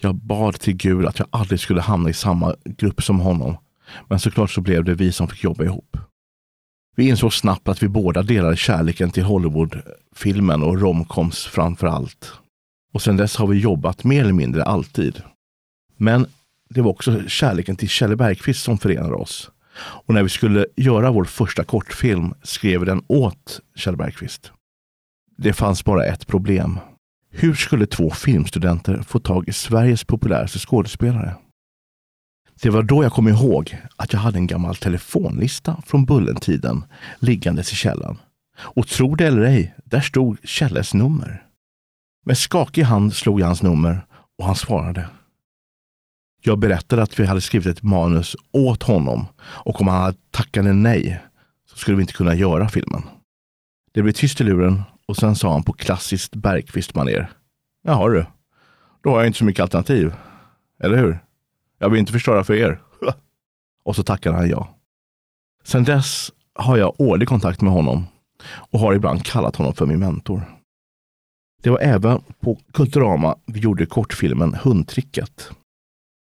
Jag 0.00 0.14
bad 0.14 0.60
till 0.60 0.76
Gud 0.76 1.06
att 1.06 1.18
jag 1.18 1.28
aldrig 1.30 1.60
skulle 1.60 1.80
hamna 1.80 2.10
i 2.10 2.12
samma 2.12 2.56
grupp 2.64 3.02
som 3.02 3.20
honom. 3.20 3.56
Men 4.08 4.18
såklart 4.18 4.50
så 4.50 4.60
blev 4.60 4.84
det 4.84 4.94
vi 4.94 5.12
som 5.12 5.28
fick 5.28 5.44
jobba 5.44 5.64
ihop. 5.64 5.96
Vi 6.96 7.08
insåg 7.08 7.32
snabbt 7.34 7.68
att 7.68 7.82
vi 7.82 7.88
båda 7.88 8.22
delade 8.22 8.56
kärleken 8.56 9.10
till 9.10 9.22
Hollywoodfilmen 9.22 10.62
och 10.62 10.80
romcoms 10.80 11.44
framför 11.44 11.86
allt. 11.86 12.32
Och 12.92 13.02
sedan 13.02 13.16
dess 13.16 13.36
har 13.36 13.46
vi 13.46 13.58
jobbat 13.58 14.04
mer 14.04 14.20
eller 14.20 14.32
mindre 14.32 14.64
alltid. 14.64 15.22
Men 15.96 16.26
det 16.68 16.82
var 16.82 16.90
också 16.90 17.28
kärleken 17.28 17.76
till 17.76 17.88
Kjelle 17.88 18.16
Bergqvist 18.16 18.62
som 18.62 18.78
förenade 18.78 19.14
oss. 19.14 19.50
Och 19.78 20.14
när 20.14 20.22
vi 20.22 20.28
skulle 20.28 20.66
göra 20.76 21.10
vår 21.10 21.24
första 21.24 21.64
kortfilm 21.64 22.34
skrev 22.42 22.80
vi 22.80 22.86
den 22.86 23.02
åt 23.06 23.60
Kjell 23.74 23.96
Bergqvist. 23.96 24.52
Det 25.36 25.52
fanns 25.52 25.84
bara 25.84 26.04
ett 26.04 26.26
problem. 26.26 26.78
Hur 27.30 27.54
skulle 27.54 27.86
två 27.86 28.10
filmstudenter 28.10 29.02
få 29.02 29.18
tag 29.18 29.48
i 29.48 29.52
Sveriges 29.52 30.04
populäraste 30.04 30.58
skådespelare? 30.58 31.36
Det 32.62 32.70
var 32.70 32.82
då 32.82 33.02
jag 33.02 33.12
kom 33.12 33.28
ihåg 33.28 33.76
att 33.96 34.12
jag 34.12 34.20
hade 34.20 34.38
en 34.38 34.46
gammal 34.46 34.76
telefonlista 34.76 35.82
från 35.86 36.04
Bullentiden 36.04 36.84
liggandes 37.18 37.72
i 37.72 37.76
källaren. 37.76 38.18
Och 38.58 38.86
tro 38.86 39.14
det 39.14 39.26
eller 39.26 39.42
ej, 39.42 39.74
där 39.84 40.00
stod 40.00 40.38
Kjelles 40.44 40.94
nummer. 40.94 41.46
Med 42.24 42.38
skakig 42.38 42.82
hand 42.82 43.14
slog 43.14 43.40
jag 43.40 43.46
hans 43.46 43.62
nummer 43.62 44.06
och 44.38 44.46
han 44.46 44.56
svarade. 44.56 45.08
Jag 46.42 46.58
berättade 46.58 47.02
att 47.02 47.20
vi 47.20 47.26
hade 47.26 47.40
skrivit 47.40 47.66
ett 47.66 47.82
manus 47.82 48.36
åt 48.52 48.82
honom 48.82 49.26
och 49.40 49.80
om 49.80 49.88
han 49.88 50.14
tackade 50.30 50.72
nej 50.72 51.20
så 51.70 51.76
skulle 51.76 51.96
vi 51.96 52.02
inte 52.02 52.12
kunna 52.12 52.34
göra 52.34 52.68
filmen. 52.68 53.02
Det 53.92 54.02
blev 54.02 54.12
tyst 54.12 54.40
i 54.40 54.44
luren 54.44 54.82
och 55.08 55.16
sen 55.16 55.36
sa 55.36 55.52
han 55.52 55.62
på 55.62 55.72
klassiskt 55.72 56.34
Bergqvist-manér. 56.34 57.30
Jaha 57.82 58.08
du, 58.08 58.26
då 59.02 59.10
har 59.10 59.18
jag 59.18 59.26
inte 59.26 59.38
så 59.38 59.44
mycket 59.44 59.62
alternativ. 59.62 60.14
Eller 60.82 60.96
hur? 60.96 61.18
Jag 61.78 61.90
vill 61.90 62.00
inte 62.00 62.12
förstöra 62.12 62.44
för 62.44 62.54
er. 62.54 62.80
och 63.84 63.96
så 63.96 64.02
tackade 64.02 64.36
han 64.36 64.48
ja. 64.48 64.68
Sen 65.64 65.84
dess 65.84 66.32
har 66.54 66.76
jag 66.76 67.00
årlig 67.00 67.28
kontakt 67.28 67.60
med 67.60 67.72
honom 67.72 68.06
och 68.70 68.80
har 68.80 68.94
ibland 68.94 69.24
kallat 69.24 69.56
honom 69.56 69.74
för 69.74 69.86
min 69.86 69.98
mentor. 69.98 70.42
Det 71.62 71.70
var 71.70 71.78
även 71.78 72.20
på 72.40 72.58
Kulturama 72.72 73.36
vi 73.46 73.60
gjorde 73.60 73.86
kortfilmen 73.86 74.54
Hundtricket. 74.54 75.50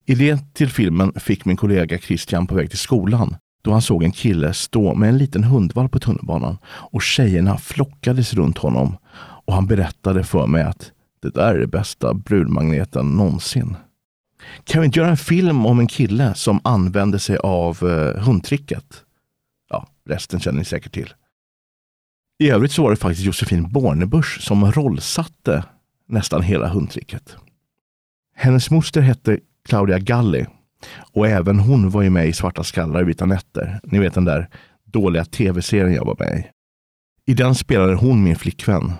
Idén 0.07 0.39
till 0.53 0.69
filmen 0.69 1.13
fick 1.13 1.45
min 1.45 1.57
kollega 1.57 1.99
Christian 1.99 2.47
på 2.47 2.55
väg 2.55 2.71
till 2.71 2.79
skolan 2.79 3.37
då 3.63 3.73
han 3.73 3.83
såg 3.83 4.03
en 4.03 4.13
kille 4.13 4.55
stå 4.55 4.95
med 4.95 5.09
en 5.09 5.19
liten 5.19 5.45
hundvalp 5.45 5.93
på 5.93 5.99
tunnelbanan 5.99 6.59
och 6.67 7.03
tjejerna 7.03 7.59
flockades 7.59 8.35
runt 8.35 8.59
honom 8.59 8.97
och 9.45 9.55
han 9.55 9.67
berättade 9.67 10.25
för 10.25 10.47
mig 10.47 10.63
att 10.63 10.93
det 11.23 11.35
där 11.35 11.55
är 11.55 11.59
det 11.59 11.67
bästa 11.67 12.15
brudmagneten 12.15 13.17
någonsin. 13.17 13.77
Kan 14.65 14.81
vi 14.81 14.87
inte 14.87 14.99
göra 14.99 15.11
en 15.11 15.17
film 15.17 15.67
om 15.67 15.81
en 15.81 15.87
kille 15.87 16.35
som 16.35 16.61
använde 16.65 17.19
sig 17.19 17.37
av 17.37 17.79
eh, 17.83 18.23
hundtricket? 18.23 19.03
Ja, 19.71 19.87
resten 20.09 20.41
känner 20.41 20.59
ni 20.59 20.65
säkert 20.65 20.93
till. 20.93 21.15
I 22.39 22.51
övrigt 22.51 22.73
så 22.73 22.83
var 22.83 22.91
det 22.91 22.97
faktiskt 22.97 23.27
Josefin 23.27 23.73
Bornebusch 23.73 24.41
som 24.41 24.73
rollsatte 24.73 25.65
nästan 26.09 26.43
hela 26.43 26.69
hundtricket. 26.69 27.37
Hennes 28.35 28.71
moster 28.71 29.01
hette 29.01 29.39
Claudia 29.69 29.99
Galli 29.99 30.47
och 31.13 31.29
även 31.29 31.59
hon 31.59 31.91
var 31.91 32.03
ju 32.03 32.11
med 32.11 32.29
i 32.29 32.33
Svarta 32.33 32.65
skallar 32.65 33.01
i 33.01 33.05
vita 33.05 33.27
nätter. 33.27 33.81
Ni 33.85 33.99
vet 33.99 34.15
den 34.15 34.25
där 34.25 34.49
dåliga 34.85 35.25
tv-serien 35.25 35.95
jag 35.95 36.05
var 36.05 36.17
med 36.19 36.39
i. 36.39 36.47
I 37.31 37.35
den 37.35 37.55
spelade 37.55 37.95
hon 37.95 38.25
min 38.25 38.37
flickvän. 38.37 38.93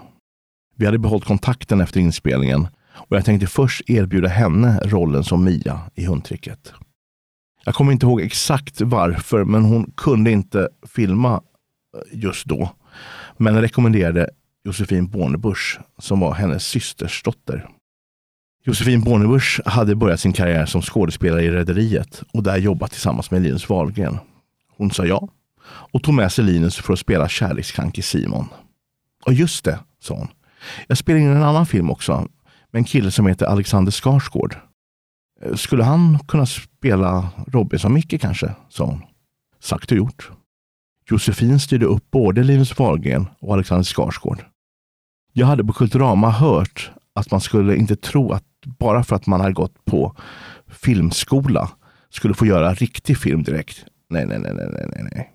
Vi 0.77 0.87
hade 0.87 0.99
behållit 0.99 1.25
kontakten 1.25 1.81
efter 1.81 2.01
inspelningen 2.01 2.69
och 2.95 3.17
jag 3.17 3.25
tänkte 3.25 3.47
först 3.47 3.91
erbjuda 3.91 4.29
henne 4.29 4.81
rollen 4.85 5.25
som 5.25 5.45
Mia 5.45 5.81
i 5.95 6.05
Hundtricket. 6.05 6.73
Jag 7.65 7.75
kommer 7.75 7.93
inte 7.93 8.07
ihåg 8.07 8.21
exakt 8.21 8.81
varför, 8.81 9.45
men 9.45 9.65
hon 9.65 9.93
kunde 9.97 10.31
inte 10.31 10.69
filma 10.87 11.35
eh, 11.35 12.19
just 12.19 12.47
då. 12.47 12.71
Men 13.37 13.61
rekommenderade 13.61 14.31
Josefin 14.65 15.09
Bornebusch 15.09 15.81
som 15.99 16.21
var 16.21 16.35
hennes 16.35 16.65
systersdotter. 16.67 17.69
Josefin 18.65 19.01
Bornebusch 19.01 19.61
hade 19.65 19.95
börjat 19.95 20.21
sin 20.21 20.33
karriär 20.33 20.67
som 20.67 20.83
skådespelare 20.83 21.43
i 21.43 21.51
Rederiet 21.51 22.23
och 22.33 22.43
där 22.43 22.57
jobbat 22.57 22.91
tillsammans 22.91 23.31
med 23.31 23.43
Linus 23.43 23.69
Wahlgren. 23.69 24.19
Hon 24.77 24.91
sa 24.91 25.07
ja 25.07 25.29
och 25.65 26.03
tog 26.03 26.15
med 26.15 26.33
sig 26.33 26.45
Linus 26.45 26.77
för 26.77 26.93
att 26.93 26.99
spela 26.99 27.29
kärlekskranke 27.29 28.03
Simon. 28.03 28.49
Och 29.27 29.33
just 29.33 29.65
det, 29.65 29.79
sa 30.01 30.15
hon. 30.15 30.29
Jag 30.87 30.99
spelar 30.99 31.21
in 31.21 31.27
en 31.27 31.43
annan 31.43 31.67
film 31.67 31.91
också 31.91 32.29
med 32.71 32.81
en 32.81 32.85
kille 32.85 33.11
som 33.11 33.27
heter 33.27 33.47
Alexander 33.47 33.93
Skarsgård. 33.93 34.57
Eh, 35.43 35.55
skulle 35.55 35.85
han 35.85 36.19
kunna 36.29 36.47
spela 36.47 37.29
Robinson-Micke 37.47 38.21
kanske? 38.21 38.55
sa 38.69 38.85
hon. 38.85 39.03
Sagt 39.61 39.91
och 39.91 39.97
gjort. 39.97 40.31
Josefin 41.11 41.61
styrde 41.61 41.87
upp 41.87 42.11
både 42.11 42.43
Linus 42.43 42.79
Wahlgren 42.79 43.27
och 43.41 43.55
Alexander 43.55 43.85
Skarsgård. 43.85 44.45
Jag 45.33 45.47
hade 45.47 45.65
på 45.65 45.73
Kulturama 45.73 46.31
hört 46.31 46.91
att 47.15 47.31
man 47.31 47.41
skulle 47.41 47.77
inte 47.77 47.97
tro 47.97 48.33
att 48.33 48.45
bara 48.79 49.05
för 49.05 49.17
att 49.17 49.27
man 49.27 49.41
har 49.41 49.53
gått 49.53 49.85
på 49.85 50.17
filmskola 50.67 51.71
skulle 52.11 52.35
få 52.35 52.47
göra 52.47 52.75
riktig 52.75 53.19
film 53.19 53.43
direkt. 53.43 53.85
Nej, 54.11 54.27
nej, 54.27 54.39
nej, 54.39 54.53
nej, 54.55 54.69
nej, 54.73 55.09
nej. 55.13 55.33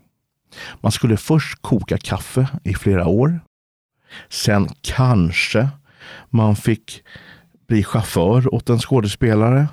Man 0.81 0.91
skulle 0.91 1.17
först 1.17 1.61
koka 1.61 1.97
kaffe 1.97 2.47
i 2.63 2.73
flera 2.73 3.07
år. 3.07 3.39
Sen 4.29 4.69
kanske 4.81 5.69
man 6.29 6.55
fick 6.55 7.03
bli 7.67 7.83
chaufför 7.83 8.53
åt 8.53 8.69
en 8.69 8.79
skådespelare. 8.79 9.67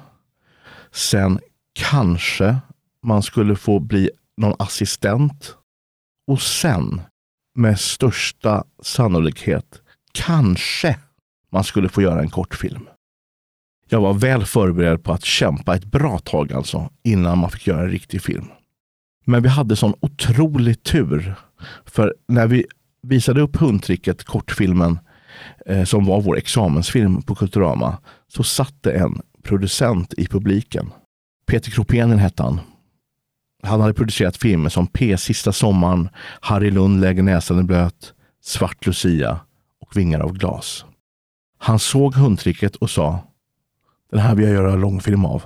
Sen 0.93 1.41
kanske 1.73 2.57
man 3.03 3.23
skulle 3.23 3.57
få 3.57 3.79
bli 3.81 4.11
någon 4.37 4.55
assistent. 4.59 5.57
Och 6.27 6.43
sen, 6.43 7.01
med 7.55 7.81
största 7.81 8.65
sannolikhet, 8.83 9.83
kanske 10.13 10.99
man 11.55 11.65
skulle 11.65 11.89
få 11.89 12.03
göra 12.03 12.21
en 12.21 12.31
kortfilm. 12.31 12.89
Jag 13.89 14.01
var 14.01 14.15
väl 14.15 14.45
förberedd 14.45 15.03
på 15.05 15.13
att 15.13 15.25
kämpa 15.25 15.77
ett 15.77 15.85
bra 15.85 16.19
tag 16.19 16.53
alltså, 16.53 16.91
innan 17.03 17.39
man 17.39 17.51
fick 17.51 17.67
göra 17.67 17.83
en 17.83 17.91
riktig 17.91 18.23
film. 18.23 18.47
Men 19.25 19.43
vi 19.43 19.49
hade 19.49 19.77
sån 19.77 19.95
otrolig 20.01 20.83
tur. 20.83 21.35
För 21.87 22.15
när 22.29 22.47
vi 22.47 22.65
visade 23.03 23.41
upp 23.41 23.57
Hundtricket, 23.57 24.25
kortfilmen, 24.25 24.99
eh, 25.67 25.85
som 25.85 26.05
var 26.05 26.21
vår 26.21 26.39
examensfilm 26.39 27.23
på 27.23 27.35
Kulturama, 27.35 27.99
så 28.29 28.43
satt 28.43 28.83
det 28.83 28.93
en 28.93 29.23
producent 29.43 30.15
i 30.17 30.27
publiken. 30.27 30.91
Peter 31.47 31.71
Kropenen 31.71 32.19
hette 32.19 32.43
han. 32.43 32.61
Han 33.63 33.81
hade 33.81 33.95
producerat 33.95 34.37
filmer 34.37 34.69
som 34.69 34.87
P. 34.87 35.17
Sista 35.17 35.53
sommaren, 35.53 36.09
Harry 36.41 36.71
Lund 36.71 37.01
lägger 37.01 37.23
näsan 37.23 37.61
i 37.61 37.63
blöt, 37.63 38.15
Svart 38.43 38.87
Lucia 38.87 39.41
och 39.81 39.97
Vingar 39.97 40.21
av 40.21 40.33
glas. 40.33 40.85
Han 41.65 41.79
såg 41.79 42.15
hundtricket 42.15 42.77
och 42.77 42.91
sa 42.91 43.19
Den 44.11 44.21
här 44.21 44.35
vill 44.35 44.45
jag 44.45 44.55
göra 44.55 44.77
långfilm 44.77 45.25
av. 45.25 45.43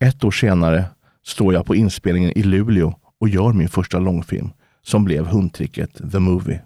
Ett 0.00 0.24
år 0.24 0.30
senare 0.30 0.84
står 1.24 1.54
jag 1.54 1.66
på 1.66 1.74
inspelningen 1.74 2.38
i 2.38 2.42
Luleå 2.42 2.94
och 3.20 3.28
gör 3.28 3.52
min 3.52 3.68
första 3.68 3.98
långfilm 3.98 4.50
som 4.82 5.04
blev 5.04 5.26
hundtricket 5.26 6.12
The 6.12 6.18
Movie. 6.18 6.62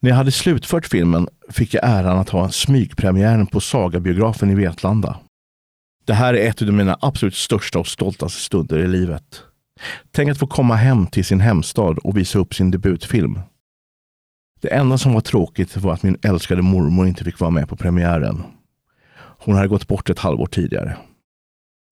När 0.00 0.10
jag 0.10 0.16
hade 0.16 0.32
slutfört 0.32 0.86
filmen 0.86 1.28
fick 1.48 1.74
jag 1.74 1.84
äran 1.84 2.18
att 2.18 2.28
ha 2.28 2.50
smygpremiären 2.50 3.46
på 3.46 3.60
Sagabiografen 3.60 4.50
i 4.50 4.54
Vetlanda. 4.54 5.18
Det 6.04 6.14
här 6.14 6.34
är 6.34 6.48
ett 6.48 6.62
av 6.62 6.72
mina 6.72 6.98
absolut 7.00 7.34
största 7.34 7.78
och 7.78 7.88
stoltaste 7.88 8.40
stunder 8.40 8.78
i 8.78 8.88
livet. 8.88 9.42
Tänk 10.10 10.30
att 10.30 10.38
få 10.38 10.46
komma 10.46 10.74
hem 10.74 11.06
till 11.06 11.24
sin 11.24 11.40
hemstad 11.40 11.98
och 11.98 12.16
visa 12.16 12.38
upp 12.38 12.54
sin 12.54 12.70
debutfilm. 12.70 13.40
Det 14.60 14.68
enda 14.68 14.98
som 14.98 15.14
var 15.14 15.20
tråkigt 15.20 15.76
var 15.76 15.92
att 15.92 16.02
min 16.02 16.18
älskade 16.22 16.62
mormor 16.62 17.06
inte 17.06 17.24
fick 17.24 17.40
vara 17.40 17.50
med 17.50 17.68
på 17.68 17.76
premiären. 17.76 18.42
Hon 19.18 19.54
hade 19.54 19.68
gått 19.68 19.88
bort 19.88 20.10
ett 20.10 20.18
halvår 20.18 20.46
tidigare. 20.46 20.96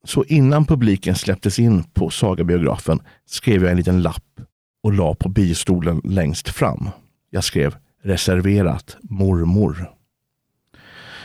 Så 0.04 0.24
innan 0.24 0.66
publiken 0.66 1.14
släpptes 1.14 1.58
in 1.58 1.84
på 1.84 2.10
Sagabiografen 2.10 3.00
skrev 3.26 3.62
jag 3.62 3.70
en 3.70 3.76
liten 3.76 4.02
lapp 4.02 4.40
och 4.82 4.92
la 4.92 5.14
på 5.14 5.28
biostolen 5.28 6.00
längst 6.04 6.48
fram. 6.48 6.88
Jag 7.30 7.44
skrev 7.44 7.76
reserverat 8.02 8.96
mormor. 9.02 9.90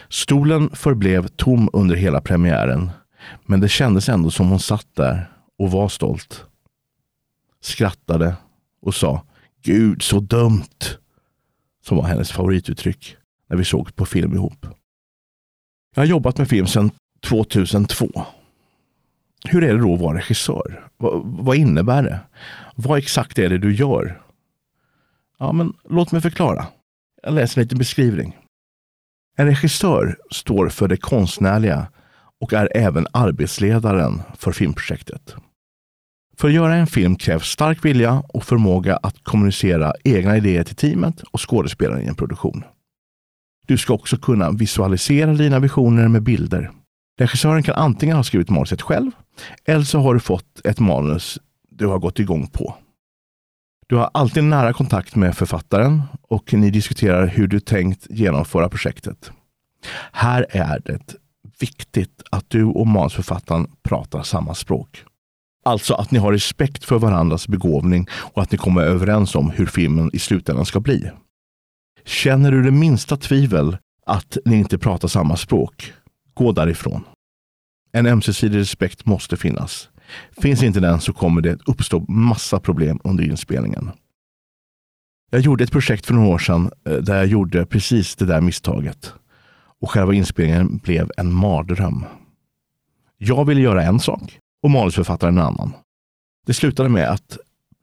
Stolen 0.09 0.69
förblev 0.69 1.27
tom 1.27 1.69
under 1.73 1.95
hela 1.95 2.21
premiären, 2.21 2.91
men 3.45 3.59
det 3.59 3.69
kändes 3.69 4.09
ändå 4.09 4.31
som 4.31 4.49
hon 4.49 4.59
satt 4.59 4.87
där 4.93 5.31
och 5.57 5.71
var 5.71 5.89
stolt. 5.89 6.45
Skrattade 7.61 8.35
och 8.81 8.95
sa 8.95 9.23
Gud 9.63 10.01
så 10.01 10.19
dumt 10.19 10.97
som 11.81 11.97
var 11.97 12.03
hennes 12.03 12.31
favorituttryck 12.31 13.17
när 13.49 13.57
vi 13.57 13.65
såg 13.65 13.95
på 13.95 14.05
film 14.05 14.33
ihop. 14.33 14.65
Jag 15.95 16.01
har 16.01 16.07
jobbat 16.07 16.37
med 16.37 16.49
film 16.49 16.67
sedan 16.67 16.91
2002. 17.23 18.25
Hur 19.45 19.63
är 19.63 19.73
det 19.73 19.81
då 19.81 19.93
att 19.93 20.01
vara 20.01 20.17
regissör? 20.17 20.87
Vad, 20.97 21.21
vad 21.25 21.57
innebär 21.57 22.03
det? 22.03 22.19
Vad 22.75 22.97
exakt 22.97 23.39
är 23.39 23.49
det 23.49 23.57
du 23.57 23.75
gör? 23.75 24.21
Ja, 25.39 25.51
men 25.51 25.73
låt 25.89 26.11
mig 26.11 26.21
förklara. 26.21 26.67
Jag 27.23 27.33
läser 27.33 27.61
en 27.61 27.63
liten 27.63 27.77
beskrivning. 27.77 28.37
En 29.37 29.45
regissör 29.45 30.17
står 30.31 30.69
för 30.69 30.87
det 30.87 30.97
konstnärliga 30.97 31.87
och 32.41 32.53
är 32.53 32.77
även 32.77 33.07
arbetsledaren 33.13 34.21
för 34.37 34.51
filmprojektet. 34.51 35.35
För 36.37 36.47
att 36.47 36.53
göra 36.53 36.75
en 36.75 36.87
film 36.87 37.15
krävs 37.15 37.47
stark 37.47 37.85
vilja 37.85 38.23
och 38.27 38.43
förmåga 38.43 38.95
att 38.95 39.23
kommunicera 39.23 39.93
egna 40.03 40.37
idéer 40.37 40.63
till 40.63 40.75
teamet 40.75 41.21
och 41.21 41.49
skådespelaren 41.49 42.01
i 42.01 42.07
en 42.07 42.15
produktion. 42.15 42.63
Du 43.67 43.77
ska 43.77 43.93
också 43.93 44.17
kunna 44.17 44.51
visualisera 44.51 45.33
dina 45.33 45.59
visioner 45.59 46.07
med 46.07 46.23
bilder. 46.23 46.71
Regissören 47.19 47.63
kan 47.63 47.75
antingen 47.75 48.15
ha 48.15 48.23
skrivit 48.23 48.49
manuset 48.49 48.81
själv 48.81 49.11
eller 49.65 49.83
så 49.83 49.99
har 49.99 50.13
du 50.13 50.19
fått 50.19 50.61
ett 50.63 50.79
manus 50.79 51.39
du 51.69 51.87
har 51.87 51.99
gått 51.99 52.19
igång 52.19 52.47
på. 52.47 52.75
Du 53.87 53.95
har 53.95 54.09
alltid 54.13 54.43
nära 54.43 54.73
kontakt 54.73 55.15
med 55.15 55.37
författaren 55.37 56.01
och 56.21 56.53
ni 56.53 56.69
diskuterar 56.69 57.27
hur 57.27 57.47
du 57.47 57.59
tänkt 57.59 58.07
genomföra 58.09 58.69
projektet. 58.69 59.31
Här 60.11 60.45
är 60.49 60.81
det 60.85 61.15
viktigt 61.59 62.23
att 62.31 62.49
du 62.49 62.63
och 62.63 62.87
manusförfattaren 62.87 63.67
pratar 63.83 64.23
samma 64.23 64.55
språk. 64.55 65.03
Alltså 65.63 65.93
att 65.93 66.11
ni 66.11 66.19
har 66.19 66.31
respekt 66.31 66.85
för 66.85 66.99
varandras 66.99 67.47
begåvning 67.47 68.07
och 68.11 68.41
att 68.41 68.51
ni 68.51 68.57
kommer 68.57 68.81
överens 68.81 69.35
om 69.35 69.49
hur 69.49 69.65
filmen 69.65 70.09
i 70.13 70.19
slutändan 70.19 70.65
ska 70.65 70.79
bli. 70.79 71.11
Känner 72.05 72.51
du 72.51 72.63
det 72.63 72.71
minsta 72.71 73.17
tvivel 73.17 73.77
att 74.05 74.37
ni 74.45 74.55
inte 74.55 74.77
pratar 74.77 75.07
samma 75.07 75.37
språk, 75.37 75.93
gå 76.33 76.51
därifrån. 76.51 77.03
En 77.91 78.05
ömsesidig 78.05 78.59
respekt 78.59 79.05
måste 79.05 79.37
finnas. 79.37 79.89
Finns 80.41 80.63
inte 80.63 80.79
den 80.79 80.99
så 80.99 81.13
kommer 81.13 81.41
det 81.41 81.57
uppstå 81.65 81.99
massa 82.07 82.59
problem 82.59 82.99
under 83.03 83.23
inspelningen. 83.23 83.91
Jag 85.31 85.41
gjorde 85.41 85.63
ett 85.63 85.71
projekt 85.71 86.05
för 86.05 86.13
några 86.13 86.29
år 86.29 86.37
sedan 86.37 86.71
eh, 86.85 86.93
där 86.93 87.17
jag 87.17 87.27
gjorde 87.27 87.65
precis 87.65 88.15
det 88.15 88.25
där 88.25 88.41
misstaget. 88.41 89.13
Och 89.81 89.91
själva 89.91 90.13
inspelningen 90.13 90.77
blev 90.77 91.11
en 91.17 91.33
mardröm. 91.33 92.05
Jag 93.17 93.45
ville 93.45 93.61
göra 93.61 93.83
en 93.83 93.99
sak 93.99 94.40
och 94.63 94.71
manusförfattaren 94.71 95.37
en 95.37 95.43
annan. 95.43 95.73
Det 96.45 96.53
slutade 96.53 96.89
med 96.89 97.09
att 97.09 97.37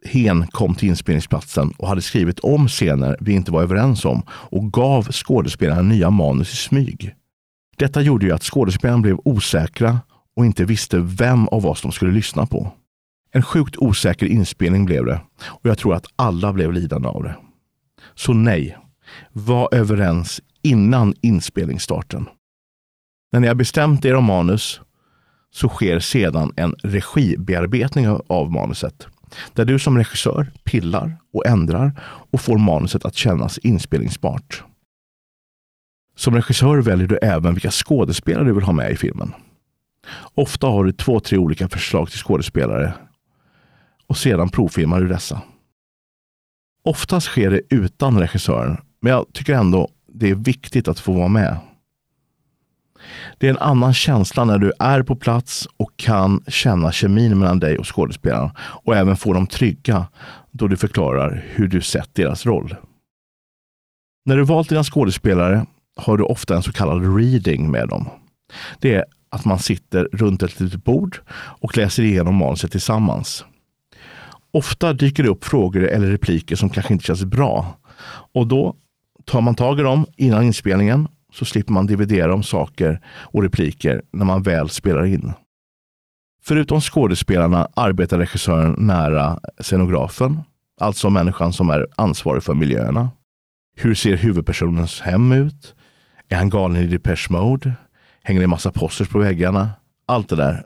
Hen 0.04 0.46
kom 0.46 0.74
till 0.74 0.88
inspelningsplatsen 0.88 1.70
och 1.78 1.88
hade 1.88 2.02
skrivit 2.02 2.38
om 2.38 2.68
scener 2.68 3.16
vi 3.20 3.32
inte 3.32 3.52
var 3.52 3.62
överens 3.62 4.04
om 4.04 4.22
och 4.30 4.72
gav 4.72 5.12
skådespelarna 5.12 5.82
nya 5.82 6.10
manus 6.10 6.52
i 6.52 6.56
smyg. 6.56 7.14
Detta 7.76 8.00
gjorde 8.00 8.26
ju 8.26 8.32
att 8.32 8.42
skådespelarna 8.42 9.02
blev 9.02 9.18
osäkra 9.24 10.00
och 10.36 10.46
inte 10.46 10.64
visste 10.64 10.98
vem 10.98 11.48
av 11.48 11.66
oss 11.66 11.82
de 11.82 11.92
skulle 11.92 12.12
lyssna 12.12 12.46
på. 12.46 12.72
En 13.32 13.42
sjukt 13.42 13.76
osäker 13.76 14.26
inspelning 14.26 14.84
blev 14.84 15.04
det 15.04 15.20
och 15.40 15.70
jag 15.70 15.78
tror 15.78 15.94
att 15.94 16.06
alla 16.16 16.52
blev 16.52 16.72
lidande 16.72 17.08
av 17.08 17.22
det. 17.22 17.36
Så 18.14 18.32
nej, 18.32 18.76
var 19.32 19.68
överens 19.72 20.40
innan 20.62 21.14
inspelningsstarten. 21.20 22.28
När 23.32 23.40
ni 23.40 23.46
har 23.46 23.54
bestämt 23.54 24.04
er 24.04 24.14
om 24.14 24.24
manus 24.24 24.80
så 25.58 25.68
sker 25.68 26.00
sedan 26.00 26.52
en 26.56 26.74
regibearbetning 26.82 28.08
av 28.26 28.52
manuset. 28.52 29.06
Där 29.52 29.64
du 29.64 29.78
som 29.78 29.96
regissör 29.96 30.46
pillar 30.64 31.16
och 31.32 31.46
ändrar 31.46 32.00
och 32.30 32.40
får 32.40 32.58
manuset 32.58 33.04
att 33.04 33.14
kännas 33.14 33.58
inspelningsbart. 33.58 34.64
Som 36.16 36.34
regissör 36.34 36.78
väljer 36.78 37.08
du 37.08 37.16
även 37.16 37.54
vilka 37.54 37.70
skådespelare 37.70 38.44
du 38.44 38.52
vill 38.52 38.64
ha 38.64 38.72
med 38.72 38.92
i 38.92 38.96
filmen. 38.96 39.32
Ofta 40.34 40.66
har 40.66 40.84
du 40.84 40.92
två, 40.92 41.20
tre 41.20 41.38
olika 41.38 41.68
förslag 41.68 42.10
till 42.10 42.18
skådespelare 42.18 42.94
och 44.06 44.16
sedan 44.16 44.48
provfilmar 44.48 45.00
du 45.00 45.08
dessa. 45.08 45.42
Oftast 46.84 47.26
sker 47.26 47.50
det 47.50 47.60
utan 47.70 48.18
regissören, 48.18 48.76
men 49.00 49.12
jag 49.12 49.26
tycker 49.32 49.54
ändå 49.54 49.88
det 50.12 50.30
är 50.30 50.34
viktigt 50.34 50.88
att 50.88 51.00
få 51.00 51.12
vara 51.12 51.28
med. 51.28 51.56
Det 53.38 53.46
är 53.46 53.50
en 53.50 53.58
annan 53.58 53.94
känsla 53.94 54.44
när 54.44 54.58
du 54.58 54.72
är 54.78 55.02
på 55.02 55.16
plats 55.16 55.68
och 55.76 55.90
kan 55.96 56.44
känna 56.46 56.92
kemin 56.92 57.38
mellan 57.38 57.58
dig 57.58 57.78
och 57.78 57.96
skådespelarna 57.96 58.54
och 58.58 58.96
även 58.96 59.16
få 59.16 59.32
dem 59.32 59.46
trygga 59.46 60.06
då 60.50 60.68
du 60.68 60.76
förklarar 60.76 61.44
hur 61.48 61.68
du 61.68 61.80
sett 61.80 62.14
deras 62.14 62.46
roll. 62.46 62.76
När 64.24 64.36
du 64.36 64.44
valt 64.44 64.68
dina 64.68 64.84
skådespelare 64.84 65.66
har 65.96 66.16
du 66.16 66.24
ofta 66.24 66.56
en 66.56 66.62
så 66.62 66.72
kallad 66.72 67.16
reading 67.16 67.70
med 67.70 67.88
dem. 67.88 68.08
Det 68.78 68.94
är 68.94 69.04
att 69.30 69.44
man 69.44 69.58
sitter 69.58 70.08
runt 70.12 70.42
ett 70.42 70.60
litet 70.60 70.84
bord 70.84 71.18
och 71.30 71.76
läser 71.76 72.02
igenom 72.02 72.34
manuset 72.34 72.70
tillsammans. 72.70 73.44
Ofta 74.50 74.92
dyker 74.92 75.22
det 75.22 75.28
upp 75.28 75.44
frågor 75.44 75.82
eller 75.82 76.06
repliker 76.06 76.56
som 76.56 76.70
kanske 76.70 76.92
inte 76.92 77.04
känns 77.04 77.24
bra 77.24 77.78
och 78.34 78.46
då 78.46 78.76
tar 79.24 79.40
man 79.40 79.54
tag 79.54 79.80
i 79.80 79.82
dem 79.82 80.06
innan 80.16 80.42
inspelningen 80.42 81.08
så 81.38 81.44
slipper 81.44 81.72
man 81.72 81.86
dividera 81.86 82.34
om 82.34 82.42
saker 82.42 83.00
och 83.06 83.42
repliker 83.42 84.02
när 84.12 84.24
man 84.24 84.42
väl 84.42 84.68
spelar 84.68 85.04
in. 85.04 85.32
Förutom 86.42 86.80
skådespelarna 86.80 87.68
arbetar 87.76 88.18
regissören 88.18 88.74
nära 88.78 89.40
scenografen, 89.60 90.40
alltså 90.80 91.10
människan 91.10 91.52
som 91.52 91.70
är 91.70 91.86
ansvarig 91.96 92.42
för 92.42 92.54
miljöerna. 92.54 93.10
Hur 93.76 93.94
ser 93.94 94.16
huvudpersonens 94.16 95.00
hem 95.00 95.32
ut? 95.32 95.74
Är 96.28 96.36
han 96.36 96.50
galen 96.50 96.76
i 96.82 96.86
Depeche 96.86 97.26
Mode? 97.30 97.72
Hänger 98.22 98.40
det 98.40 98.44
en 98.44 98.50
massa 98.50 98.72
posters 98.72 99.08
på 99.08 99.18
väggarna? 99.18 99.70
Allt 100.06 100.28
det 100.28 100.36
där. 100.36 100.64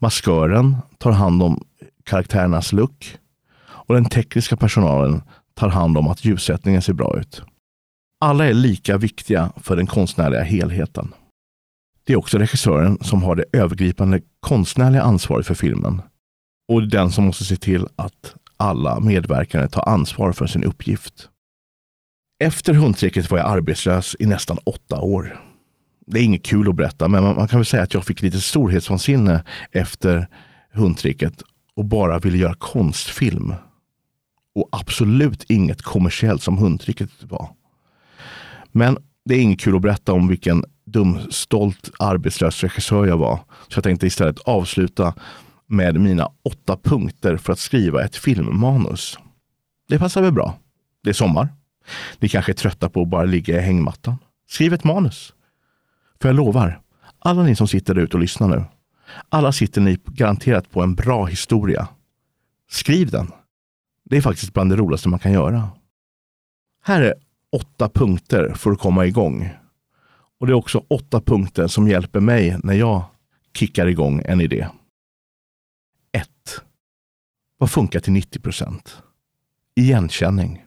Maskören 0.00 0.76
tar 0.98 1.10
hand 1.10 1.42
om 1.42 1.64
karaktärernas 2.04 2.72
look 2.72 3.18
och 3.62 3.94
den 3.94 4.04
tekniska 4.04 4.56
personalen 4.56 5.22
tar 5.54 5.68
hand 5.68 5.98
om 5.98 6.08
att 6.08 6.24
ljussättningen 6.24 6.82
ser 6.82 6.92
bra 6.92 7.18
ut. 7.20 7.42
Alla 8.20 8.46
är 8.46 8.54
lika 8.54 8.98
viktiga 8.98 9.52
för 9.56 9.76
den 9.76 9.86
konstnärliga 9.86 10.42
helheten. 10.42 11.14
Det 12.04 12.12
är 12.12 12.16
också 12.16 12.38
regissören 12.38 12.98
som 13.00 13.22
har 13.22 13.36
det 13.36 13.44
övergripande 13.52 14.20
konstnärliga 14.40 15.02
ansvaret 15.02 15.46
för 15.46 15.54
filmen 15.54 16.02
och 16.68 16.88
den 16.88 17.10
som 17.10 17.24
måste 17.24 17.44
se 17.44 17.56
till 17.56 17.86
att 17.96 18.34
alla 18.56 19.00
medverkande 19.00 19.68
tar 19.68 19.88
ansvar 19.88 20.32
för 20.32 20.46
sin 20.46 20.64
uppgift. 20.64 21.28
Efter 22.38 22.74
hundtricket 22.74 23.30
var 23.30 23.38
jag 23.38 23.50
arbetslös 23.50 24.16
i 24.18 24.26
nästan 24.26 24.58
åtta 24.64 25.00
år. 25.00 25.40
Det 26.06 26.20
är 26.20 26.24
inget 26.24 26.44
kul 26.44 26.68
att 26.68 26.74
berätta, 26.74 27.08
men 27.08 27.22
man 27.22 27.48
kan 27.48 27.58
väl 27.58 27.66
säga 27.66 27.82
att 27.82 27.94
jag 27.94 28.04
fick 28.04 28.22
lite 28.22 28.40
storhetsvansinne 28.40 29.44
efter 29.72 30.28
hundtricket 30.72 31.42
och 31.74 31.84
bara 31.84 32.18
ville 32.18 32.38
göra 32.38 32.54
konstfilm. 32.54 33.54
Och 34.54 34.68
absolut 34.72 35.44
inget 35.48 35.82
kommersiellt 35.82 36.42
som 36.42 36.58
hundtricket 36.58 37.10
var. 37.22 37.48
Men 38.72 38.98
det 39.24 39.34
är 39.34 39.40
inget 39.40 39.60
kul 39.60 39.76
att 39.76 39.82
berätta 39.82 40.12
om 40.12 40.28
vilken 40.28 40.64
dum, 40.84 41.18
stolt, 41.30 41.90
arbetslös 41.98 42.62
regissör 42.62 43.06
jag 43.06 43.16
var. 43.16 43.36
Så 43.68 43.76
jag 43.76 43.84
tänkte 43.84 44.06
istället 44.06 44.38
avsluta 44.38 45.14
med 45.66 46.00
mina 46.00 46.30
åtta 46.42 46.76
punkter 46.76 47.36
för 47.36 47.52
att 47.52 47.58
skriva 47.58 48.04
ett 48.04 48.16
filmmanus. 48.16 49.18
Det 49.88 49.98
passar 49.98 50.22
väl 50.22 50.32
bra. 50.32 50.58
Det 51.02 51.10
är 51.10 51.14
sommar. 51.14 51.48
Ni 52.18 52.28
kanske 52.28 52.52
är 52.52 52.54
trötta 52.54 52.88
på 52.88 53.02
att 53.02 53.08
bara 53.08 53.24
ligga 53.24 53.56
i 53.56 53.60
hängmattan. 53.60 54.16
Skriv 54.48 54.74
ett 54.74 54.84
manus. 54.84 55.32
För 56.20 56.28
jag 56.28 56.36
lovar, 56.36 56.80
alla 57.18 57.42
ni 57.42 57.56
som 57.56 57.68
sitter 57.68 57.94
där 57.94 58.02
ute 58.02 58.16
och 58.16 58.20
lyssnar 58.20 58.48
nu, 58.48 58.64
alla 59.28 59.52
sitter 59.52 59.80
ni 59.80 59.98
garanterat 60.06 60.70
på 60.70 60.82
en 60.82 60.94
bra 60.94 61.24
historia. 61.24 61.88
Skriv 62.70 63.10
den. 63.10 63.32
Det 64.04 64.16
är 64.16 64.20
faktiskt 64.20 64.54
bland 64.54 64.70
det 64.70 64.76
roligaste 64.76 65.08
man 65.08 65.18
kan 65.18 65.32
göra. 65.32 65.68
Här 66.82 67.02
är 67.02 67.14
åtta 67.56 67.88
punkter 67.88 68.54
för 68.54 68.72
att 68.72 68.78
komma 68.78 69.06
igång. 69.06 69.50
Och 70.40 70.46
det 70.46 70.52
är 70.52 70.54
också 70.54 70.84
åtta 70.88 71.20
punkter 71.20 71.66
som 71.66 71.88
hjälper 71.88 72.20
mig 72.20 72.58
när 72.62 72.74
jag 72.74 73.04
kickar 73.54 73.86
igång 73.86 74.22
en 74.24 74.40
idé. 74.40 74.68
1. 76.12 76.28
Vad 77.58 77.70
funkar 77.70 78.00
till 78.00 78.12
90 78.12 78.40
procent? 78.40 79.02
Igenkänning. 79.74 80.64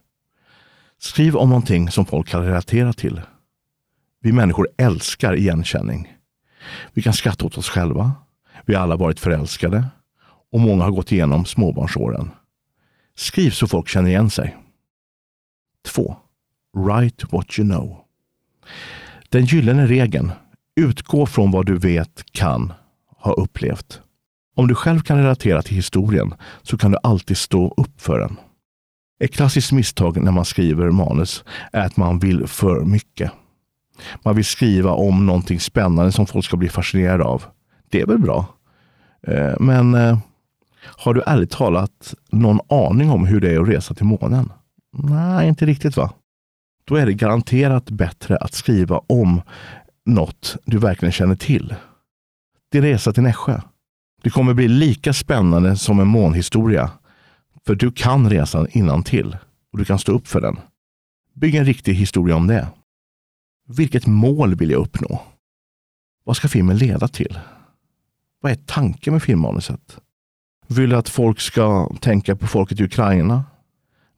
Skriv 0.97 1.35
om 1.35 1.49
någonting 1.49 1.91
som 1.91 2.05
folk 2.05 2.27
kan 2.27 2.45
relatera 2.45 2.93
till. 2.93 3.21
Vi 4.21 4.31
människor 4.31 4.67
älskar 4.77 5.35
igenkänning. 5.35 6.15
Vi 6.93 7.01
kan 7.01 7.13
skratta 7.13 7.45
åt 7.45 7.57
oss 7.57 7.69
själva. 7.69 8.11
Vi 8.65 8.75
har 8.75 8.81
alla 8.81 8.95
varit 8.95 9.19
förälskade 9.19 9.85
och 10.51 10.59
många 10.59 10.83
har 10.83 10.91
gått 10.91 11.11
igenom 11.11 11.45
småbarnsåren. 11.45 12.31
Skriv 13.15 13.51
så 13.51 13.67
folk 13.67 13.87
känner 13.87 14.09
igen 14.09 14.29
sig. 14.29 14.57
2. 15.85 16.17
Write 16.77 17.27
what 17.31 17.59
you 17.59 17.67
know. 17.67 17.97
Den 19.29 19.45
gyllene 19.45 19.87
regeln. 19.87 20.31
Utgå 20.75 21.25
från 21.25 21.51
vad 21.51 21.65
du 21.65 21.77
vet, 21.77 22.23
kan, 22.31 22.73
ha 23.17 23.33
upplevt. 23.33 24.01
Om 24.55 24.67
du 24.67 24.75
själv 24.75 24.99
kan 24.99 25.17
relatera 25.17 25.61
till 25.61 25.75
historien 25.75 26.33
så 26.61 26.77
kan 26.77 26.91
du 26.91 26.97
alltid 27.03 27.37
stå 27.37 27.73
upp 27.77 28.01
för 28.01 28.19
den. 28.19 28.37
Ett 29.23 29.33
klassiskt 29.33 29.71
misstag 29.71 30.23
när 30.23 30.31
man 30.31 30.45
skriver 30.45 30.91
manus 30.91 31.43
är 31.71 31.85
att 31.85 31.97
man 31.97 32.19
vill 32.19 32.47
för 32.47 32.85
mycket. 32.85 33.31
Man 34.23 34.35
vill 34.35 34.45
skriva 34.45 34.91
om 34.91 35.25
någonting 35.25 35.59
spännande 35.59 36.11
som 36.11 36.27
folk 36.27 36.45
ska 36.45 36.57
bli 36.57 36.69
fascinerade 36.69 37.23
av. 37.23 37.43
Det 37.89 38.01
är 38.01 38.05
väl 38.05 38.19
bra. 38.19 38.45
Eh, 39.27 39.53
men 39.59 39.95
eh, 39.95 40.17
har 40.81 41.13
du 41.13 41.21
ärligt 41.25 41.51
talat 41.51 42.13
någon 42.31 42.59
aning 42.69 43.09
om 43.09 43.25
hur 43.25 43.41
det 43.41 43.51
är 43.51 43.61
att 43.61 43.69
resa 43.69 43.93
till 43.93 44.05
månen? 44.05 44.51
Nej, 44.93 45.47
inte 45.47 45.65
riktigt 45.65 45.97
va? 45.97 46.13
Då 46.89 46.95
är 46.95 47.05
det 47.05 47.13
garanterat 47.13 47.89
bättre 47.89 48.37
att 48.37 48.53
skriva 48.53 49.01
om 49.07 49.41
något 50.05 50.57
du 50.65 50.77
verkligen 50.77 51.11
känner 51.11 51.35
till. 51.35 51.75
Din 52.71 52.81
resa 52.81 53.13
till 53.13 53.23
Nässjö. 53.23 53.61
Det 54.23 54.29
kommer 54.29 54.53
bli 54.53 54.67
lika 54.67 55.13
spännande 55.13 55.77
som 55.77 55.99
en 55.99 56.07
månhistoria. 56.07 56.91
För 57.65 57.75
du 57.75 57.91
kan 57.91 58.29
resan 58.29 58.67
innan 58.71 59.03
till 59.03 59.37
och 59.71 59.77
du 59.77 59.85
kan 59.85 59.99
stå 59.99 60.11
upp 60.11 60.27
för 60.27 60.41
den. 60.41 60.59
Bygg 61.33 61.55
en 61.55 61.65
riktig 61.65 61.93
historia 61.93 62.35
om 62.35 62.47
det. 62.47 62.67
Vilket 63.67 64.07
mål 64.07 64.55
vill 64.55 64.71
jag 64.71 64.81
uppnå? 64.81 65.21
Vad 66.23 66.35
ska 66.37 66.47
filmen 66.47 66.77
leda 66.77 67.07
till? 67.07 67.39
Vad 68.41 68.51
är 68.51 68.57
tanken 68.65 69.13
med 69.13 69.23
filmmanuset? 69.23 69.97
Vill 70.67 70.89
du 70.89 70.95
att 70.95 71.09
folk 71.09 71.39
ska 71.39 71.95
tänka 72.01 72.35
på 72.35 72.47
folket 72.47 72.79
i 72.79 72.83
Ukraina? 72.83 73.45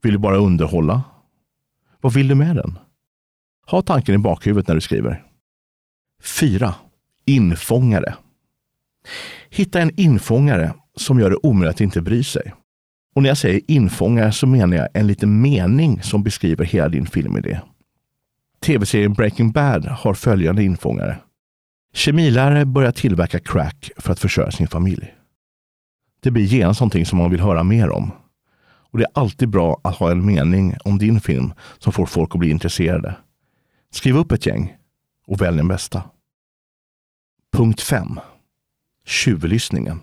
Vill 0.02 0.14
du 0.14 0.20
bara 0.20 0.38
underhålla? 0.38 1.04
Vad 2.02 2.14
vill 2.14 2.28
du 2.28 2.36
med 2.36 2.56
den? 2.56 2.80
Ha 3.68 3.82
tanken 3.82 4.16
i 4.16 4.18
bakhuvudet 4.18 4.68
när 4.68 4.76
du 4.76 4.82
skriver. 4.82 5.24
4. 6.24 6.76
Infångare. 7.26 8.16
Hitta 9.50 9.82
en 9.82 10.00
infångare 10.00 10.74
som 10.96 11.20
gör 11.20 11.30
det 11.30 11.38
omöjligt 11.44 11.76
att 11.76 11.82
inte 11.82 12.02
bry 12.02 12.24
sig. 12.24 12.54
Och 13.16 13.22
när 13.22 13.30
jag 13.30 13.38
säger 13.38 13.62
infångare 13.68 14.32
så 14.32 14.48
menar 14.48 14.78
jag 14.78 14.88
en 14.94 15.08
liten 15.08 15.42
mening 15.42 16.02
som 16.02 16.24
beskriver 16.24 16.66
hela 16.66 16.90
din 16.90 17.06
filmidé. 17.06 17.60
Tv-serien 18.60 19.14
Breaking 19.14 19.52
Bad 19.52 19.86
har 19.86 20.14
följande 20.14 20.64
infångare. 20.64 21.18
Kemilärare 21.94 22.66
börjar 22.66 22.92
tillverka 22.92 23.40
crack 23.40 23.92
för 23.98 24.12
att 24.12 24.20
försörja 24.20 24.52
sin 24.52 24.68
familj. 24.68 25.16
Det 26.20 26.32
blir 26.32 26.44
genast 26.44 26.80
någonting 26.80 27.06
som 27.06 27.18
man 27.18 27.32
vill 27.32 27.40
höra 27.40 27.64
mer 27.64 27.90
om. 27.90 28.12
Och 28.92 28.98
Det 28.98 29.04
är 29.04 29.12
alltid 29.14 29.50
bra 29.50 29.82
att 29.84 29.96
ha 29.96 30.12
en 30.12 30.26
mening 30.26 30.76
om 30.86 30.98
din 30.98 31.22
film 31.22 31.54
som 31.78 31.94
får 31.94 32.06
folk 32.06 32.36
att 32.36 32.40
bli 32.40 32.50
intresserade. 32.50 33.16
Skriv 33.90 34.18
upp 34.18 34.32
ett 34.32 34.46
gäng 34.46 34.78
och 35.28 35.42
välj 35.42 35.58
den 35.58 35.68
bästa. 35.68 36.04
Punkt 37.54 37.82
5. 37.82 38.20
Tjuvlyssningen. 39.06 40.00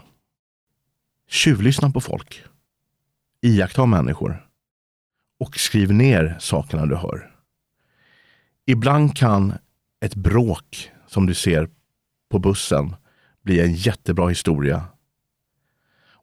Tjuvlyssna 1.29 1.91
på 1.91 2.01
folk. 2.01 2.43
Iaktta 3.43 3.87
människor. 3.87 4.49
Och 5.41 5.57
skriv 5.59 5.93
ner 5.93 6.37
sakerna 6.41 6.87
du 6.87 6.97
hör. 6.97 7.35
Ibland 8.67 9.17
kan 9.17 9.55
ett 10.01 10.15
bråk 10.15 10.91
som 11.07 11.27
du 11.27 11.35
ser 11.35 11.69
på 12.31 12.39
bussen 12.39 12.97
bli 13.43 13.61
en 13.61 13.73
jättebra 13.73 14.29
historia. 14.29 14.85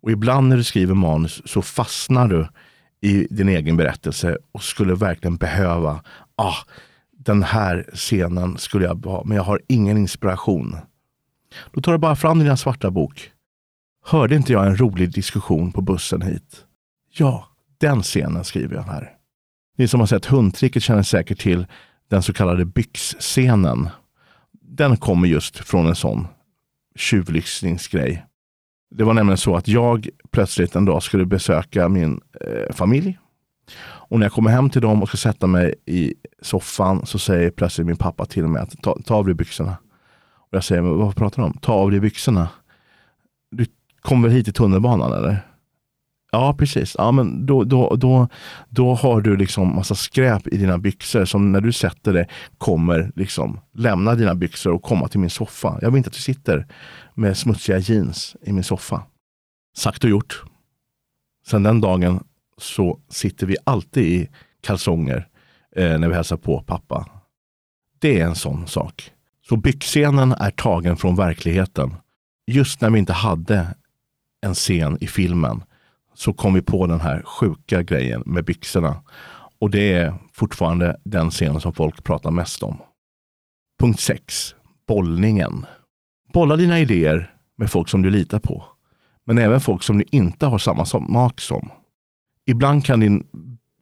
Och 0.05 0.11
ibland 0.11 0.49
när 0.49 0.57
du 0.57 0.63
skriver 0.63 0.93
manus 0.93 1.41
så 1.45 1.61
fastnar 1.61 2.27
du 2.27 2.47
i 3.01 3.27
din 3.29 3.49
egen 3.49 3.77
berättelse 3.77 4.37
och 4.51 4.63
skulle 4.63 4.95
verkligen 4.95 5.37
behöva, 5.37 6.03
ah, 6.35 6.55
den 7.11 7.43
här 7.43 7.89
scenen 7.93 8.57
skulle 8.57 8.85
jag 8.85 9.05
ha, 9.05 9.23
men 9.23 9.37
jag 9.37 9.43
har 9.43 9.61
ingen 9.67 9.97
inspiration. 9.97 10.77
Då 11.71 11.81
tar 11.81 11.91
du 11.91 11.97
bara 11.97 12.15
fram 12.15 12.39
din 12.39 12.57
svarta 12.57 12.91
bok. 12.91 13.31
Hörde 14.05 14.35
inte 14.35 14.53
jag 14.53 14.67
en 14.67 14.77
rolig 14.77 15.13
diskussion 15.13 15.71
på 15.71 15.81
bussen 15.81 16.21
hit? 16.21 16.65
Ja, 17.17 17.47
den 17.77 18.01
scenen 18.01 18.43
skriver 18.43 18.75
jag 18.75 18.83
här. 18.83 19.11
Ni 19.77 19.87
som 19.87 19.99
har 19.99 20.07
sett 20.07 20.25
Hundtricket 20.25 20.83
känner 20.83 21.03
säkert 21.03 21.39
till 21.39 21.65
den 22.09 22.23
så 22.23 22.33
kallade 22.33 22.65
byxscenen. 22.65 23.89
Den 24.61 24.97
kommer 24.97 25.27
just 25.27 25.57
från 25.57 25.87
en 25.87 25.95
sån 25.95 26.27
tjuvlyssningsgrej. 26.95 28.25
Det 28.97 29.03
var 29.03 29.13
nämligen 29.13 29.37
så 29.37 29.55
att 29.55 29.67
jag 29.67 30.09
plötsligt 30.31 30.75
en 30.75 30.85
dag 30.85 31.03
skulle 31.03 31.25
besöka 31.25 31.89
min 31.89 32.21
eh, 32.41 32.75
familj. 32.75 33.19
Och 33.83 34.19
när 34.19 34.25
jag 34.25 34.33
kommer 34.33 34.51
hem 34.51 34.69
till 34.69 34.81
dem 34.81 35.01
och 35.01 35.07
ska 35.07 35.17
sätta 35.17 35.47
mig 35.47 35.75
i 35.85 36.13
soffan 36.41 37.05
så 37.05 37.19
säger 37.19 37.51
plötsligt 37.51 37.87
min 37.87 37.97
pappa 37.97 38.25
till 38.25 38.47
mig 38.47 38.61
att 38.61 38.81
ta, 38.81 38.97
ta 39.05 39.15
av 39.15 39.25
dig 39.25 39.35
byxorna. 39.35 39.77
Och 40.33 40.49
jag 40.51 40.63
säger, 40.63 40.81
men 40.81 40.97
vad 40.97 41.15
pratar 41.15 41.41
du 41.41 41.45
om? 41.45 41.57
Ta 41.61 41.73
av 41.73 41.91
dig 41.91 41.99
byxorna. 41.99 42.49
Du 43.51 43.65
kom 44.01 44.21
väl 44.21 44.31
hit 44.31 44.47
i 44.47 44.53
tunnelbanan 44.53 45.13
eller? 45.13 45.39
Ja, 46.35 46.53
precis. 46.53 46.95
Ja, 46.97 47.11
men 47.11 47.45
då, 47.45 47.63
då, 47.63 47.95
då, 47.95 48.27
då 48.69 48.93
har 48.93 49.21
du 49.21 49.37
liksom 49.37 49.75
massa 49.75 49.95
skräp 49.95 50.47
i 50.47 50.57
dina 50.57 50.77
byxor 50.77 51.25
som 51.25 51.51
när 51.51 51.61
du 51.61 51.71
sätter 51.71 52.13
det 52.13 52.27
kommer 52.57 53.11
liksom 53.15 53.59
lämna 53.73 54.15
dina 54.15 54.35
byxor 54.35 54.73
och 54.73 54.83
komma 54.83 55.07
till 55.07 55.19
min 55.19 55.29
soffa. 55.29 55.79
Jag 55.81 55.91
vill 55.91 55.97
inte 55.97 56.07
att 56.07 56.13
du 56.13 56.19
sitter 56.19 56.67
med 57.13 57.37
smutsiga 57.37 57.77
jeans 57.77 58.35
i 58.41 58.51
min 58.51 58.63
soffa. 58.63 59.03
Sagt 59.77 60.03
och 60.03 60.09
gjort. 60.09 60.43
Sen 61.47 61.63
den 61.63 61.81
dagen 61.81 62.23
så 62.57 62.99
sitter 63.09 63.47
vi 63.47 63.57
alltid 63.63 64.03
i 64.03 64.29
kalsonger 64.61 65.27
eh, 65.75 65.99
när 65.99 66.07
vi 66.07 66.15
hälsar 66.15 66.37
på 66.37 66.61
pappa. 66.61 67.05
Det 67.99 68.19
är 68.19 68.25
en 68.25 68.35
sån 68.35 68.67
sak. 68.67 69.11
Så 69.49 69.55
byxscenen 69.55 70.31
är 70.31 70.51
tagen 70.51 70.97
från 70.97 71.15
verkligheten. 71.15 71.95
Just 72.47 72.81
när 72.81 72.89
vi 72.89 72.99
inte 72.99 73.13
hade 73.13 73.67
en 74.41 74.53
scen 74.53 74.97
i 75.01 75.07
filmen 75.07 75.63
så 76.15 76.33
kom 76.33 76.53
vi 76.53 76.61
på 76.61 76.87
den 76.87 76.99
här 76.99 77.23
sjuka 77.25 77.83
grejen 77.83 78.23
med 78.25 78.45
byxorna. 78.45 79.01
Och 79.59 79.69
det 79.69 79.93
är 79.93 80.13
fortfarande 80.33 80.99
den 81.03 81.29
scenen 81.29 81.61
som 81.61 81.73
folk 81.73 82.03
pratar 82.03 82.31
mest 82.31 82.63
om. 82.63 82.77
Punkt 83.79 83.99
6. 83.99 84.55
Bollningen. 84.87 85.65
Bolla 86.33 86.55
dina 86.55 86.79
idéer 86.79 87.35
med 87.57 87.71
folk 87.71 87.89
som 87.89 88.01
du 88.01 88.09
litar 88.09 88.39
på. 88.39 88.65
Men 89.25 89.37
även 89.37 89.61
folk 89.61 89.83
som 89.83 89.97
du 89.97 90.05
inte 90.11 90.45
har 90.45 90.57
samma 90.57 90.85
smak 90.85 91.41
som. 91.41 91.69
Ibland 92.45 92.85
kan 92.85 92.99
din 92.99 93.27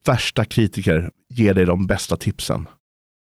värsta 0.05 0.45
kritiker 0.45 1.11
ge 1.29 1.53
dig 1.53 1.65
de 1.65 1.87
bästa 1.87 2.17
tipsen. 2.17 2.67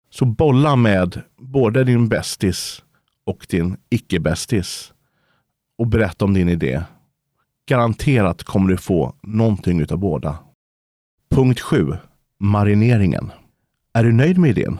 Så 0.09 0.25
bolla 0.25 0.75
med 0.75 1.21
både 1.37 1.83
din 1.83 2.09
bästis 2.09 2.83
och 3.25 3.45
din 3.49 3.77
icke-bästis. 3.89 4.93
Och 5.77 5.87
berätta 5.87 6.25
om 6.25 6.33
din 6.33 6.49
idé. 6.49 6.83
Garanterat 7.69 8.43
kommer 8.43 8.69
du 8.69 8.77
få 8.77 9.15
någonting 9.23 9.81
utav 9.81 9.97
båda. 9.97 10.37
Punkt 11.29 11.59
7. 11.59 11.93
Marineringen. 12.39 13.31
Är 13.93 14.03
du 14.03 14.11
nöjd 14.11 14.37
med 14.37 14.49
idén? 14.49 14.79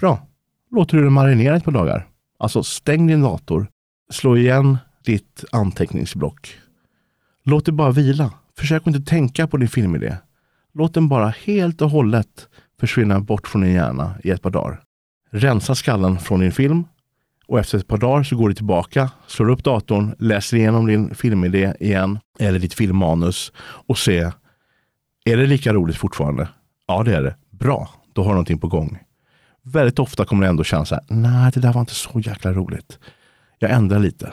Bra. 0.00 0.26
Låter 0.70 0.96
du 0.96 1.02
den 1.02 1.12
marinera 1.12 1.56
ett 1.56 1.64
par 1.64 1.72
dagar. 1.72 2.08
Alltså 2.38 2.62
stäng 2.62 3.06
din 3.06 3.22
dator. 3.22 3.66
Slå 4.10 4.36
igen 4.36 4.78
ditt 5.04 5.44
anteckningsblock. 5.52 6.58
Låt 7.44 7.64
det 7.66 7.72
bara 7.72 7.90
vila. 7.90 8.32
Försök 8.58 8.86
inte 8.86 9.00
tänka 9.00 9.46
på 9.46 9.56
din 9.56 9.68
filmidé. 9.68 10.16
Låt 10.72 10.94
den 10.94 11.08
bara 11.08 11.28
helt 11.28 11.82
och 11.82 11.90
hållet 11.90 12.48
försvinna 12.80 13.20
bort 13.20 13.48
från 13.48 13.62
din 13.62 13.72
hjärna 13.72 14.14
i 14.24 14.30
ett 14.30 14.42
par 14.42 14.50
dagar. 14.50 14.82
Rensa 15.30 15.74
skallen 15.74 16.18
från 16.18 16.40
din 16.40 16.52
film 16.52 16.84
och 17.50 17.58
efter 17.58 17.78
ett 17.78 17.86
par 17.86 17.98
dagar 17.98 18.22
så 18.22 18.36
går 18.36 18.48
du 18.48 18.54
tillbaka, 18.54 19.10
slår 19.26 19.50
upp 19.50 19.64
datorn, 19.64 20.14
läser 20.18 20.56
igenom 20.56 20.86
din 20.86 21.14
filmidé 21.14 21.74
igen 21.80 22.18
eller 22.38 22.58
ditt 22.58 22.74
filmmanus 22.74 23.52
och 23.58 23.98
ser, 23.98 24.32
är 25.24 25.36
det 25.36 25.46
lika 25.46 25.72
roligt 25.72 25.96
fortfarande? 25.96 26.48
Ja, 26.86 27.02
det 27.02 27.16
är 27.16 27.22
det. 27.22 27.36
Bra, 27.50 27.90
då 28.12 28.22
har 28.22 28.28
du 28.28 28.34
någonting 28.34 28.58
på 28.58 28.68
gång. 28.68 28.98
Väldigt 29.62 29.98
ofta 29.98 30.24
kommer 30.24 30.42
det 30.42 30.48
ändå 30.48 30.64
känna 30.64 30.84
så 30.84 30.94
här, 30.94 31.04
nej, 31.08 31.50
det 31.54 31.60
där 31.60 31.72
var 31.72 31.80
inte 31.80 31.94
så 31.94 32.20
jäkla 32.20 32.52
roligt. 32.52 32.98
Jag 33.58 33.70
ändrar 33.70 33.98
lite 33.98 34.32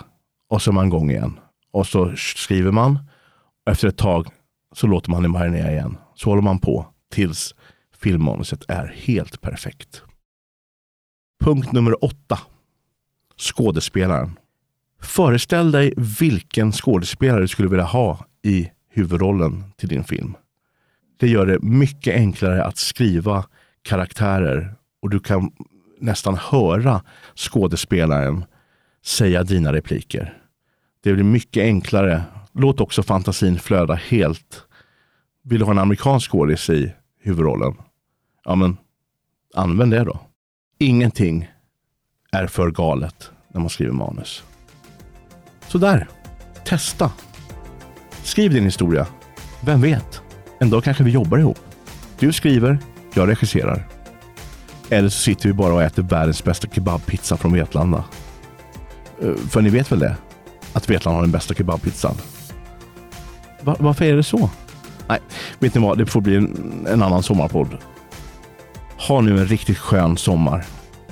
och 0.49 0.62
så 0.62 0.71
är 0.71 0.73
man 0.73 0.88
igång 0.88 1.12
igen. 1.12 1.39
Och 1.71 1.88
så 1.88 2.13
skriver 2.15 2.71
man. 2.71 2.99
Och 3.65 3.71
efter 3.71 3.88
ett 3.88 3.97
tag 3.97 4.27
så 4.75 4.88
låter 4.88 5.12
man 5.12 5.23
det 5.23 5.30
marinera 5.30 5.71
igen. 5.71 5.97
Så 6.15 6.30
håller 6.30 6.41
man 6.41 6.60
på 6.60 6.86
tills 7.13 7.56
filmmanuset 7.97 8.63
är 8.67 8.95
helt 8.95 9.41
perfekt. 9.41 10.01
Punkt 11.43 11.71
nummer 11.71 12.03
åtta. 12.06 12.39
Skådespelaren. 13.38 14.39
Föreställ 15.02 15.71
dig 15.71 15.93
vilken 16.19 16.71
skådespelare 16.71 17.41
du 17.41 17.47
skulle 17.47 17.69
vilja 17.69 17.86
ha 17.86 18.26
i 18.43 18.71
huvudrollen 18.89 19.63
till 19.78 19.89
din 19.89 20.04
film. 20.04 20.36
Det 21.19 21.28
gör 21.28 21.45
det 21.45 21.60
mycket 21.60 22.15
enklare 22.15 22.63
att 22.63 22.78
skriva 22.78 23.45
karaktärer 23.82 24.76
och 25.02 25.10
du 25.10 25.19
kan 25.19 25.52
nästan 26.00 26.36
höra 26.36 27.02
skådespelaren 27.36 28.45
säga 29.06 29.43
dina 29.43 29.73
repliker. 29.73 30.38
Det 31.04 31.13
blir 31.13 31.23
mycket 31.23 31.62
enklare. 31.62 32.23
Låt 32.52 32.82
också 32.82 33.04
fantasin 33.04 33.60
flöda 33.60 33.93
helt. 33.93 34.63
Vill 35.43 35.60
du 35.60 35.65
ha 35.65 35.71
en 35.71 35.80
amerikansk 35.80 36.32
skådis 36.32 36.69
i 36.69 36.93
huvudrollen? 37.21 37.76
Ja, 38.43 38.56
men 38.56 38.78
använd 39.56 39.91
det 39.91 40.04
då. 40.04 40.19
Ingenting 40.80 41.47
är 42.32 42.48
för 42.48 42.72
galet 42.72 43.32
när 43.48 43.62
man 43.62 43.70
skriver 43.70 43.94
manus. 43.94 44.44
Så 45.68 45.78
där. 45.78 46.08
Testa. 46.66 47.12
Skriv 48.24 48.54
din 48.54 48.63
historia. 48.63 49.08
Vem 49.62 49.82
vet? 49.82 50.22
En 50.60 50.70
dag 50.70 50.84
kanske 50.84 51.04
vi 51.04 51.12
jobbar 51.12 51.38
ihop. 51.38 51.60
Du 52.20 52.34
skriver, 52.34 52.80
jag 53.13 53.30
regisserar. 53.30 53.88
Eller 54.90 55.10
så 55.10 55.20
sitter 55.22 55.48
vi 55.50 55.54
bara 55.54 55.74
och 55.74 55.84
äter 55.84 56.04
världens 56.04 56.44
bästa 56.44 56.68
kebabpizza 56.68 57.38
från 57.38 57.54
Vetlanda. 57.54 58.04
Eh, 59.22 59.36
för 59.50 59.62
ni 59.62 59.70
vet 59.70 59.92
väl 59.92 60.00
det? 60.00 60.16
Att 60.74 60.90
Vetlanda 60.90 61.16
har 61.18 61.22
den 61.22 61.32
bästa 61.32 61.54
kebabpizzan. 61.54 62.16
Va- 63.62 63.76
varför 63.80 64.06
är 64.06 64.16
det 64.16 64.24
så? 64.24 64.50
Nej, 65.08 65.20
vet 65.60 65.76
ni 65.76 65.82
vad? 65.82 65.98
Det 65.98 66.06
får 66.06 66.22
bli 66.22 66.36
en, 66.36 66.86
en 66.90 67.02
annan 67.04 67.24
sommarpodd. 67.24 67.78
Ha 69.08 69.22
nu 69.22 69.40
en 69.40 69.46
riktigt 69.48 69.78
skön 69.78 70.18
sommar. 70.18 70.66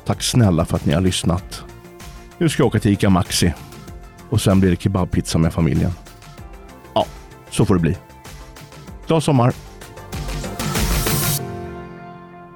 Tack 0.05 0.23
snälla 0.23 0.65
för 0.65 0.75
att 0.75 0.85
ni 0.85 0.93
har 0.93 1.01
lyssnat. 1.01 1.63
Nu 2.37 2.49
ska 2.49 2.61
jag 2.61 2.67
åka 2.67 2.79
till 2.79 2.91
ICA 2.91 3.09
Maxi. 3.09 3.53
Och 4.29 4.41
sen 4.41 4.59
blir 4.59 4.71
det 4.71 4.81
kebabpizza 4.81 5.37
med 5.37 5.53
familjen. 5.53 5.91
Ja, 6.93 7.05
så 7.49 7.65
får 7.65 7.75
det 7.75 7.81
bli. 7.81 7.97
Glad 9.07 9.23
sommar! 9.23 9.53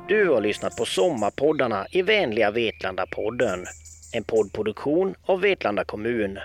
Du 0.08 0.30
har 0.30 0.42
lyssnat 0.42 0.76
på 0.76 0.86
Sommarpoddarna 0.86 1.86
i 1.92 2.02
vänliga 2.02 2.52
Vetlanda-podden. 2.52 3.66
En 4.14 4.24
poddproduktion 4.24 5.16
av 5.26 5.42
Vetlanda 5.42 5.84
kommun. 5.86 6.38